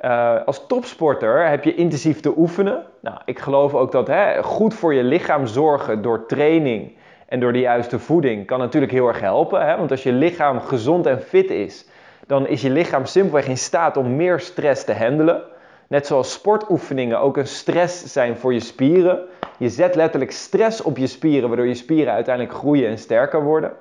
Uh, 0.00 0.36
als 0.44 0.66
topsporter 0.66 1.48
heb 1.48 1.64
je 1.64 1.74
intensief 1.74 2.20
te 2.20 2.32
oefenen. 2.36 2.84
Nou, 3.00 3.16
ik 3.24 3.38
geloof 3.38 3.74
ook 3.74 3.92
dat 3.92 4.10
goed 4.42 4.74
voor 4.74 4.94
je 4.94 5.02
lichaam 5.02 5.46
zorgen 5.46 6.02
door 6.02 6.26
training 6.26 6.96
en 7.28 7.40
door 7.40 7.52
de 7.52 7.60
juiste 7.60 7.98
voeding 7.98 8.46
kan 8.46 8.58
natuurlijk 8.58 8.92
heel 8.92 9.08
erg 9.08 9.20
helpen. 9.20 9.76
Want 9.78 9.90
als 9.90 10.02
je 10.02 10.12
lichaam 10.12 10.60
gezond 10.60 11.06
en 11.06 11.22
fit 11.22 11.50
is, 11.50 11.86
dan 12.26 12.46
is 12.46 12.62
je 12.62 12.70
lichaam 12.70 13.04
simpelweg 13.04 13.46
in 13.48 13.58
staat 13.58 13.96
om 13.96 14.16
meer 14.16 14.40
stress 14.40 14.84
te 14.84 14.94
handelen. 14.94 15.42
Net 15.88 16.06
zoals 16.06 16.32
sportoefeningen 16.32 17.20
ook 17.20 17.36
een 17.36 17.46
stress 17.46 18.12
zijn 18.12 18.36
voor 18.36 18.52
je 18.52 18.60
spieren. 18.60 19.20
Je 19.58 19.68
zet 19.68 19.94
letterlijk 19.94 20.32
stress 20.32 20.82
op 20.82 20.96
je 20.96 21.06
spieren, 21.06 21.48
waardoor 21.48 21.66
je 21.66 21.74
spieren 21.74 22.12
uiteindelijk 22.12 22.54
groeien 22.54 22.88
en 22.88 22.98
sterker 22.98 23.42
worden. 23.42 23.72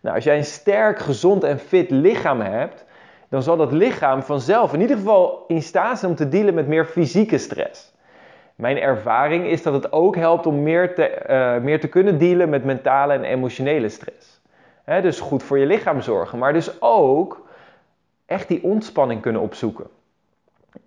Nou, 0.00 0.14
als 0.14 0.24
jij 0.24 0.36
een 0.36 0.44
sterk, 0.44 0.98
gezond 0.98 1.44
en 1.44 1.58
fit 1.58 1.90
lichaam 1.90 2.40
hebt, 2.40 2.84
dan 3.34 3.42
zal 3.42 3.56
dat 3.56 3.72
lichaam 3.72 4.22
vanzelf 4.22 4.72
in 4.72 4.80
ieder 4.80 4.96
geval 4.96 5.44
in 5.46 5.62
staat 5.62 5.98
zijn 5.98 6.10
om 6.10 6.16
te 6.16 6.28
dealen 6.28 6.54
met 6.54 6.66
meer 6.66 6.84
fysieke 6.84 7.38
stress. 7.38 7.94
Mijn 8.54 8.78
ervaring 8.78 9.46
is 9.46 9.62
dat 9.62 9.72
het 9.72 9.92
ook 9.92 10.16
helpt 10.16 10.46
om 10.46 10.62
meer 10.62 10.94
te, 10.94 11.24
uh, 11.28 11.62
meer 11.64 11.80
te 11.80 11.88
kunnen 11.88 12.18
dealen 12.18 12.48
met 12.48 12.64
mentale 12.64 13.12
en 13.12 13.24
emotionele 13.24 13.88
stress. 13.88 14.40
dus 14.84 15.20
goed 15.20 15.42
voor 15.42 15.58
je 15.58 15.66
lichaam 15.66 16.00
zorgen, 16.00 16.38
maar 16.38 16.52
dus 16.52 16.80
ook 16.80 17.48
echt 18.26 18.48
die 18.48 18.62
ontspanning 18.62 19.20
kunnen 19.20 19.42
opzoeken. 19.42 19.86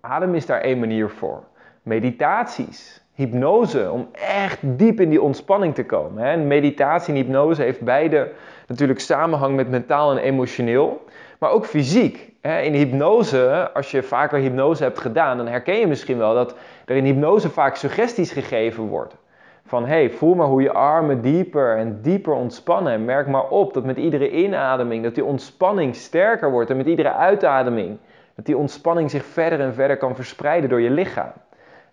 Adem 0.00 0.34
is 0.34 0.46
daar 0.46 0.60
één 0.60 0.78
manier 0.78 1.10
voor. 1.10 1.42
Meditaties, 1.82 3.04
hypnose, 3.14 3.90
om 3.90 4.08
echt 4.12 4.58
diep 4.62 5.00
in 5.00 5.10
die 5.10 5.22
ontspanning 5.22 5.74
te 5.74 5.84
komen. 5.84 6.24
En 6.24 6.46
meditatie 6.46 7.14
en 7.14 7.20
hypnose 7.20 7.62
heeft 7.62 7.80
beide 7.80 8.32
natuurlijk 8.66 9.00
samenhang 9.00 9.56
met 9.56 9.70
mentaal 9.70 10.10
en 10.10 10.18
emotioneel, 10.18 11.04
maar 11.38 11.50
ook 11.50 11.66
fysiek. 11.66 12.36
In 12.48 12.74
hypnose, 12.74 13.70
als 13.74 13.90
je 13.90 14.02
vaker 14.02 14.38
hypnose 14.38 14.82
hebt 14.82 14.98
gedaan, 14.98 15.36
dan 15.36 15.46
herken 15.46 15.78
je 15.78 15.86
misschien 15.86 16.18
wel 16.18 16.34
dat 16.34 16.54
er 16.84 16.96
in 16.96 17.04
hypnose 17.04 17.50
vaak 17.50 17.76
suggesties 17.76 18.32
gegeven 18.32 18.84
worden. 18.84 19.18
Van 19.66 19.86
hey, 19.86 20.10
voel 20.10 20.34
maar 20.34 20.46
hoe 20.46 20.62
je 20.62 20.72
armen 20.72 21.20
dieper 21.20 21.76
en 21.76 22.00
dieper 22.02 22.32
ontspannen. 22.32 22.92
En 22.92 23.04
merk 23.04 23.26
maar 23.26 23.48
op 23.48 23.74
dat 23.74 23.84
met 23.84 23.96
iedere 23.96 24.30
inademing 24.30 25.02
dat 25.02 25.14
die 25.14 25.24
ontspanning 25.24 25.96
sterker 25.96 26.50
wordt. 26.50 26.70
En 26.70 26.76
met 26.76 26.86
iedere 26.86 27.12
uitademing 27.12 27.98
dat 28.34 28.46
die 28.46 28.56
ontspanning 28.56 29.10
zich 29.10 29.24
verder 29.24 29.60
en 29.60 29.74
verder 29.74 29.96
kan 29.96 30.14
verspreiden 30.14 30.70
door 30.70 30.80
je 30.80 30.90
lichaam. 30.90 31.32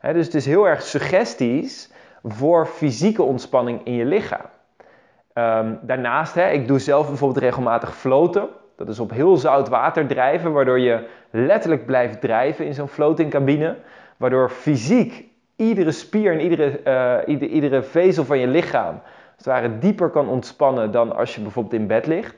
dus 0.02 0.26
het 0.26 0.36
is 0.36 0.46
heel 0.46 0.68
erg 0.68 0.82
suggesties 0.82 1.92
voor 2.24 2.66
fysieke 2.66 3.24
ontspanning 3.24 3.82
in 3.84 3.94
je 3.94 4.06
lichaam. 4.06 4.46
Ehm, 5.34 5.74
daarnaast, 5.82 6.36
ik 6.36 6.68
doe 6.68 6.80
zelf 6.80 7.08
bijvoorbeeld 7.08 7.44
regelmatig 7.44 7.96
floten. 7.96 8.50
Dat 8.76 8.88
is 8.90 9.00
op 9.00 9.12
heel 9.12 9.38
zout 9.38 9.70
water 9.70 10.08
drijven, 10.08 10.52
waardoor 10.52 10.80
je 10.80 11.08
letterlijk 11.30 11.86
blijft 11.86 12.22
drijven 12.22 12.66
in 12.66 12.74
zo'n 12.74 12.88
floatingcabine. 12.88 13.76
Waardoor 14.18 14.50
fysiek 14.50 15.26
iedere 15.56 15.92
spier 15.92 16.32
en 16.32 16.40
iedere, 16.40 16.80
uh, 17.28 17.52
iedere 17.54 17.84
vezel 17.84 18.26
van 18.26 18.40
je 18.40 18.48
lichaam 18.48 19.02
als 19.46 19.60
het 19.62 19.82
dieper 19.82 20.10
kan 20.10 20.28
ontspannen 20.28 20.92
dan 20.92 21.16
als 21.16 21.36
je 21.36 21.42
bijvoorbeeld 21.42 21.82
in 21.82 21.88
bed 21.88 22.08
ligt. 22.08 22.36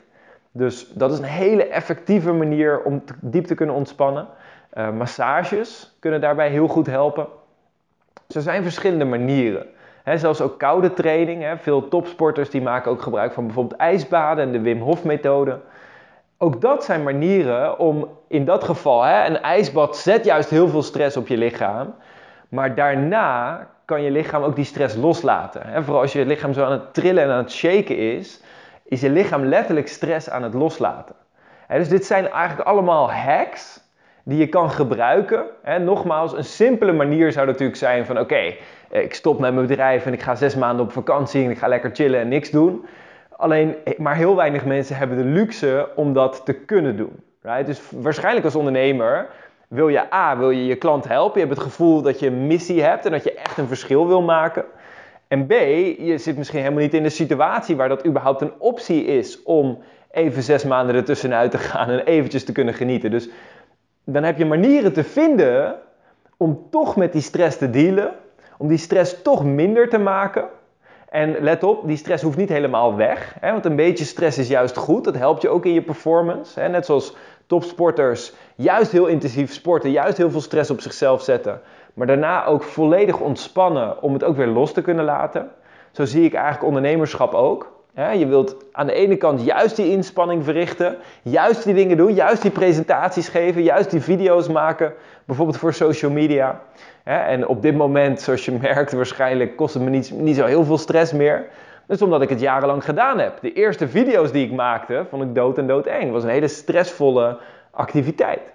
Dus 0.52 0.94
dat 0.94 1.12
is 1.12 1.18
een 1.18 1.24
hele 1.24 1.68
effectieve 1.68 2.32
manier 2.32 2.82
om 2.84 3.04
diep 3.22 3.46
te 3.46 3.56
kunnen 3.56 3.76
ontspannen. 3.76 4.28
Uh, 4.74 4.92
massages 4.92 5.96
kunnen 6.00 6.22
daarbij 6.22 6.50
heel 6.50 6.68
goed 6.68 6.88
helpen. 6.88 7.28
Er 8.28 8.42
zijn 8.42 8.64
verschillende 8.64 9.06
manieren. 9.06 9.66
He, 10.04 10.18
zelfs 10.18 10.42
ook 10.42 10.60
koude 10.60 10.94
training. 10.94 11.44
He. 11.44 11.58
Veel 11.58 11.88
topsporters 11.88 12.50
die 12.50 12.62
maken 12.62 12.92
ook 12.92 13.02
gebruik 13.02 13.34
van 13.34 13.46
bijvoorbeeld 13.46 13.80
ijsbaden 13.80 14.44
en 14.44 14.52
de 14.52 14.62
Wim 14.62 14.82
Hof 14.82 15.04
methode. 15.04 15.60
Ook 16.38 16.62
dat 16.62 16.84
zijn 16.84 17.04
manieren 17.04 17.80
om 17.80 18.10
in 18.28 18.46
dat 18.46 18.64
geval, 18.64 19.04
he, 19.04 19.26
een 19.26 19.42
ijsbad 19.42 19.98
zet 19.98 20.26
juist 20.26 20.50
heel 20.50 20.68
veel 20.68 20.84
stress 20.84 21.18
op 21.18 21.28
je 21.28 21.38
lichaam. 21.38 21.96
Maar 22.50 22.76
daarna 22.76 23.68
kan 23.86 24.02
je 24.02 24.12
lichaam 24.12 24.44
ook 24.44 24.56
die 24.56 24.66
stress 24.66 24.96
loslaten. 24.96 25.62
He, 25.68 25.84
vooral 25.84 26.02
als 26.02 26.14
je 26.14 26.26
lichaam 26.26 26.54
zo 26.54 26.64
aan 26.64 26.72
het 26.72 26.94
trillen 26.94 27.24
en 27.24 27.30
aan 27.30 27.38
het 27.38 27.52
shaken 27.52 27.98
is, 27.98 28.42
is 28.84 29.02
je 29.02 29.10
lichaam 29.10 29.46
letterlijk 29.46 29.88
stress 29.88 30.30
aan 30.30 30.44
het 30.44 30.54
loslaten. 30.54 31.16
dus 31.68 31.90
dit 31.90 32.06
zijn 32.06 32.30
eigenlijk 32.30 32.68
allemaal 32.70 33.12
hacks 33.12 33.82
die 34.24 34.38
je 34.38 34.48
kan 34.48 34.72
gebruiken. 34.72 35.44
nogmaals, 35.80 36.34
een 36.34 36.44
simpele 36.44 36.92
manier 36.92 37.32
zou 37.32 37.48
natuurlijk 37.48 37.78
zijn 37.78 38.06
van 38.06 38.20
oké, 38.20 38.54
eh, 38.90 39.04
ik 39.04 39.14
stop 39.14 39.40
met 39.40 39.54
mijn 39.54 39.68
bedrijf 39.68 40.06
en 40.06 40.14
ik 40.14 40.22
ga 40.22 40.36
zes 40.36 40.56
maanden 40.56 40.86
op 40.86 40.92
vakantie 40.92 41.44
en 41.44 41.50
ik 41.50 41.58
ga 41.58 41.68
lekker 41.68 41.90
chillen 41.94 42.20
en 42.20 42.28
niks 42.28 42.50
doen. 42.50 42.86
Alleen, 43.38 43.76
maar 43.98 44.16
heel 44.16 44.36
weinig 44.36 44.66
mensen 44.66 44.98
hebben 44.98 45.18
de 45.18 45.24
luxe 45.24 45.90
om 45.96 46.14
dat 46.14 46.42
te 46.46 46.54
kunnen 46.54 46.98
doen. 46.98 47.24
Right? 47.42 47.66
Dus 47.66 47.82
waarschijnlijk 47.92 48.46
als 48.46 48.56
ondernemer 48.56 49.28
wil 49.68 49.88
je 49.88 50.14
A, 50.14 50.38
wil 50.38 50.50
je 50.50 50.66
je 50.66 50.76
klant 50.76 51.08
helpen. 51.08 51.40
Je 51.40 51.46
hebt 51.46 51.60
het 51.60 51.68
gevoel 51.68 52.02
dat 52.02 52.20
je 52.20 52.28
een 52.28 52.48
missie 52.48 52.82
hebt 52.82 53.06
en 53.06 53.12
dat 53.12 53.24
je 53.24 53.34
echt 53.34 53.58
een 53.58 53.68
verschil 53.68 54.08
wil 54.08 54.22
maken. 54.22 54.66
En 55.28 55.46
B, 55.46 55.52
je 55.52 56.18
zit 56.18 56.38
misschien 56.38 56.60
helemaal 56.60 56.82
niet 56.82 56.94
in 56.94 57.04
de 57.04 57.10
situatie 57.10 57.76
waar 57.76 57.90
dat 57.90 58.06
überhaupt 58.06 58.42
een 58.42 58.54
optie 58.58 59.06
is 59.06 59.44
om 59.44 59.80
even 60.12 60.44
zes 60.44 60.64
maanden 60.64 60.96
ertussenuit 60.96 61.52
te 61.52 61.58
gaan 61.58 61.90
en 61.90 62.06
eventjes 62.06 62.44
te 62.44 62.52
kunnen 62.52 62.74
genieten. 62.74 63.12
Dus 63.12 63.30
dan 64.04 64.24
heb 64.24 64.38
je 64.38 64.46
manieren 64.46 64.94
te 64.94 65.04
vinden 65.04 65.76
om 66.38 66.68
toch 66.70 66.96
met 66.96 67.12
die 67.12 67.22
stress 67.22 67.58
te 67.58 67.70
dealen 67.70 68.12
om 68.58 68.68
die 68.68 68.78
stress 68.78 69.22
toch 69.22 69.46
minder 69.46 69.90
te 69.90 69.98
maken. 69.98 70.48
En 71.10 71.36
let 71.40 71.64
op, 71.64 71.88
die 71.88 71.98
stress 71.98 72.24
hoeft 72.24 72.38
niet 72.38 72.50
helemaal 72.50 72.96
weg. 72.96 73.36
Hè, 73.40 73.52
want 73.52 73.66
een 73.66 73.76
beetje 73.76 74.06
stress 74.06 74.38
is 74.38 74.48
juist 74.48 74.78
goed. 74.78 75.04
Dat 75.04 75.18
helpt 75.18 75.42
je 75.42 75.50
ook 75.50 75.66
in 75.66 75.74
je 75.74 75.82
performance. 75.82 76.60
Hè, 76.60 76.70
net 76.70 76.86
zoals 76.86 77.16
topsporters 77.46 78.34
juist 78.56 78.92
heel 78.92 79.06
intensief 79.06 79.54
sporten, 79.54 79.92
juist 79.92 80.18
heel 80.18 80.32
veel 80.32 80.42
stress 80.42 80.70
op 80.70 80.82
zichzelf 80.82 81.22
zetten. 81.22 81.62
Maar 81.94 82.08
daarna 82.08 82.46
ook 82.46 82.64
volledig 82.64 83.20
ontspannen 83.20 84.02
om 84.02 84.14
het 84.14 84.24
ook 84.24 84.36
weer 84.36 84.48
los 84.48 84.74
te 84.74 84.82
kunnen 84.82 85.06
laten. 85.06 85.50
Zo 85.92 86.06
zie 86.06 86.26
ik 86.26 86.34
eigenlijk 86.34 86.66
ondernemerschap 86.66 87.34
ook. 87.34 87.77
Je 87.98 88.28
wilt 88.28 88.56
aan 88.72 88.88
de 88.88 88.94
ene 88.94 89.18
kant 89.18 89.44
juist 89.44 89.76
die 89.76 89.92
inspanning 89.92 90.44
verrichten, 90.44 90.98
juist 91.22 91.64
die 91.64 91.74
dingen 91.74 91.98
doen, 91.98 92.14
juist 92.14 92.42
die 92.42 92.52
presentaties 92.52 93.30
geven, 93.30 93.64
juist 93.64 93.92
die 93.92 94.02
video's 94.02 94.48
maken, 94.48 94.94
bijvoorbeeld 95.26 95.58
voor 95.58 95.74
social 95.74 96.12
media. 96.12 96.62
En 97.04 97.48
op 97.48 97.62
dit 97.62 97.76
moment, 97.76 98.22
zoals 98.22 98.46
je 98.46 98.52
merkt, 98.62 98.92
waarschijnlijk 98.92 99.56
kost 99.56 99.74
het 99.74 99.84
me 99.84 99.90
niet, 100.12 100.36
zo 100.36 100.46
heel 100.46 100.64
veel 100.64 100.78
stress 100.78 101.14
meer. 101.14 101.48
Is 101.88 102.02
omdat 102.02 102.22
ik 102.22 102.30
het 102.30 102.40
jarenlang 102.40 102.84
gedaan 102.84 103.20
heb. 103.20 103.38
De 103.42 103.54
eerste 103.54 103.88
video's 103.88 104.32
die 104.32 104.46
ik 104.46 104.52
maakte, 104.52 105.06
vond 105.10 105.24
ik 105.24 105.36
dood 105.36 105.58
en 105.58 105.68
dood 105.68 105.86
eng. 105.86 106.04
Het 106.04 106.12
was 106.12 106.24
een 106.24 106.30
hele 106.30 106.48
stressvolle 106.48 107.38
activiteit. 107.72 108.54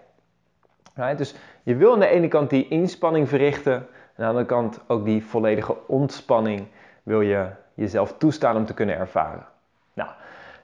Dus 1.16 1.34
je 1.62 1.76
wil 1.76 1.92
aan 1.92 2.00
de 2.00 2.06
ene 2.06 2.28
kant 2.28 2.50
die 2.50 2.68
inspanning 2.68 3.28
verrichten, 3.28 3.72
en 3.72 3.84
aan 3.84 4.14
de 4.16 4.24
andere 4.24 4.46
kant 4.46 4.80
ook 4.86 5.04
die 5.04 5.24
volledige 5.24 5.76
ontspanning 5.86 6.66
wil 7.02 7.20
je 7.20 7.46
jezelf 7.74 8.14
toestaan 8.18 8.56
om 8.56 8.66
te 8.66 8.74
kunnen 8.74 8.96
ervaren. 8.96 9.46
Nou, 9.94 10.10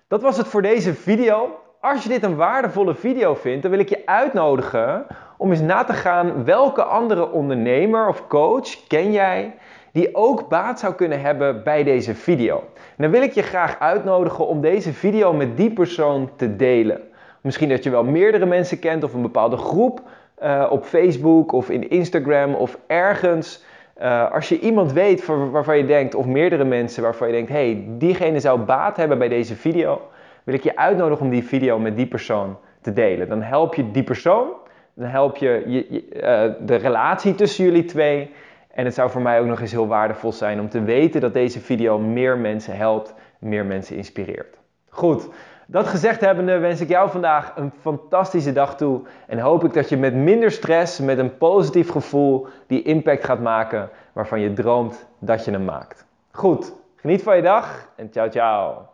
dat 0.08 0.22
was 0.22 0.36
het 0.36 0.48
voor 0.48 0.62
deze 0.62 0.94
video. 0.94 1.60
Als 1.80 2.02
je 2.02 2.08
dit 2.08 2.22
een 2.22 2.36
waardevolle 2.36 2.94
video 2.94 3.34
vindt, 3.34 3.62
dan 3.62 3.70
wil 3.70 3.80
ik 3.80 3.88
je 3.88 4.02
uitnodigen 4.06 5.06
om 5.36 5.50
eens 5.50 5.60
na 5.60 5.84
te 5.84 5.92
gaan 5.92 6.44
welke 6.44 6.82
andere 6.82 7.30
ondernemer 7.30 8.08
of 8.08 8.26
coach 8.26 8.86
ken 8.86 9.12
jij 9.12 9.54
die 9.92 10.14
ook 10.14 10.48
baat 10.48 10.78
zou 10.78 10.94
kunnen 10.94 11.20
hebben 11.20 11.64
bij 11.64 11.84
deze 11.84 12.14
video. 12.14 12.62
Dan 12.96 13.10
wil 13.10 13.22
ik 13.22 13.32
je 13.32 13.42
graag 13.42 13.78
uitnodigen 13.78 14.46
om 14.46 14.60
deze 14.60 14.92
video 14.92 15.32
met 15.32 15.56
die 15.56 15.72
persoon 15.72 16.30
te 16.36 16.56
delen. 16.56 17.00
Misschien 17.40 17.68
dat 17.68 17.84
je 17.84 17.90
wel 17.90 18.04
meerdere 18.04 18.46
mensen 18.46 18.78
kent 18.78 19.04
of 19.04 19.14
een 19.14 19.22
bepaalde 19.22 19.56
groep 19.56 20.00
uh, 20.42 20.66
op 20.70 20.84
Facebook 20.84 21.52
of 21.52 21.70
in 21.70 21.90
Instagram 21.90 22.54
of 22.54 22.78
ergens. 22.86 23.64
Uh, 24.02 24.32
als 24.32 24.48
je 24.48 24.60
iemand 24.60 24.92
weet 24.92 25.26
waarvan 25.26 25.76
je 25.76 25.86
denkt, 25.86 26.14
of 26.14 26.26
meerdere 26.26 26.64
mensen 26.64 27.02
waarvan 27.02 27.26
je 27.26 27.32
denkt, 27.32 27.50
hey, 27.50 27.84
diegene 27.88 28.40
zou 28.40 28.60
baat 28.60 28.96
hebben 28.96 29.18
bij 29.18 29.28
deze 29.28 29.54
video, 29.54 30.00
wil 30.44 30.54
ik 30.54 30.62
je 30.62 30.76
uitnodigen 30.76 31.24
om 31.24 31.30
die 31.30 31.44
video 31.44 31.78
met 31.78 31.96
die 31.96 32.06
persoon 32.06 32.58
te 32.80 32.92
delen. 32.92 33.28
Dan 33.28 33.42
help 33.42 33.74
je 33.74 33.90
die 33.90 34.02
persoon, 34.02 34.48
dan 34.94 35.08
help 35.08 35.36
je, 35.36 35.62
je, 35.66 36.04
uh, 36.12 36.66
de 36.66 36.74
relatie 36.74 37.34
tussen 37.34 37.64
jullie 37.64 37.84
twee. 37.84 38.30
En 38.70 38.84
het 38.84 38.94
zou 38.94 39.10
voor 39.10 39.22
mij 39.22 39.40
ook 39.40 39.46
nog 39.46 39.60
eens 39.60 39.72
heel 39.72 39.86
waardevol 39.86 40.32
zijn 40.32 40.60
om 40.60 40.68
te 40.68 40.82
weten 40.82 41.20
dat 41.20 41.32
deze 41.32 41.60
video 41.60 41.98
meer 41.98 42.38
mensen 42.38 42.76
helpt, 42.76 43.14
meer 43.38 43.64
mensen 43.64 43.96
inspireert. 43.96 44.58
Goed, 44.88 45.28
dat 45.70 45.86
gezegd 45.86 46.20
hebbende 46.20 46.58
wens 46.58 46.80
ik 46.80 46.88
jou 46.88 47.10
vandaag 47.10 47.52
een 47.56 47.72
fantastische 47.80 48.52
dag 48.52 48.76
toe 48.76 49.00
en 49.26 49.38
hoop 49.38 49.64
ik 49.64 49.72
dat 49.72 49.88
je 49.88 49.96
met 49.96 50.14
minder 50.14 50.50
stress, 50.50 50.98
met 51.00 51.18
een 51.18 51.36
positief 51.36 51.90
gevoel, 51.90 52.46
die 52.66 52.82
impact 52.82 53.24
gaat 53.24 53.40
maken 53.40 53.90
waarvan 54.12 54.40
je 54.40 54.52
droomt 54.52 55.06
dat 55.18 55.44
je 55.44 55.50
hem 55.50 55.64
maakt. 55.64 56.06
Goed, 56.30 56.72
geniet 56.96 57.22
van 57.22 57.36
je 57.36 57.42
dag 57.42 57.88
en 57.96 58.10
ciao 58.10 58.28
ciao. 58.28 58.87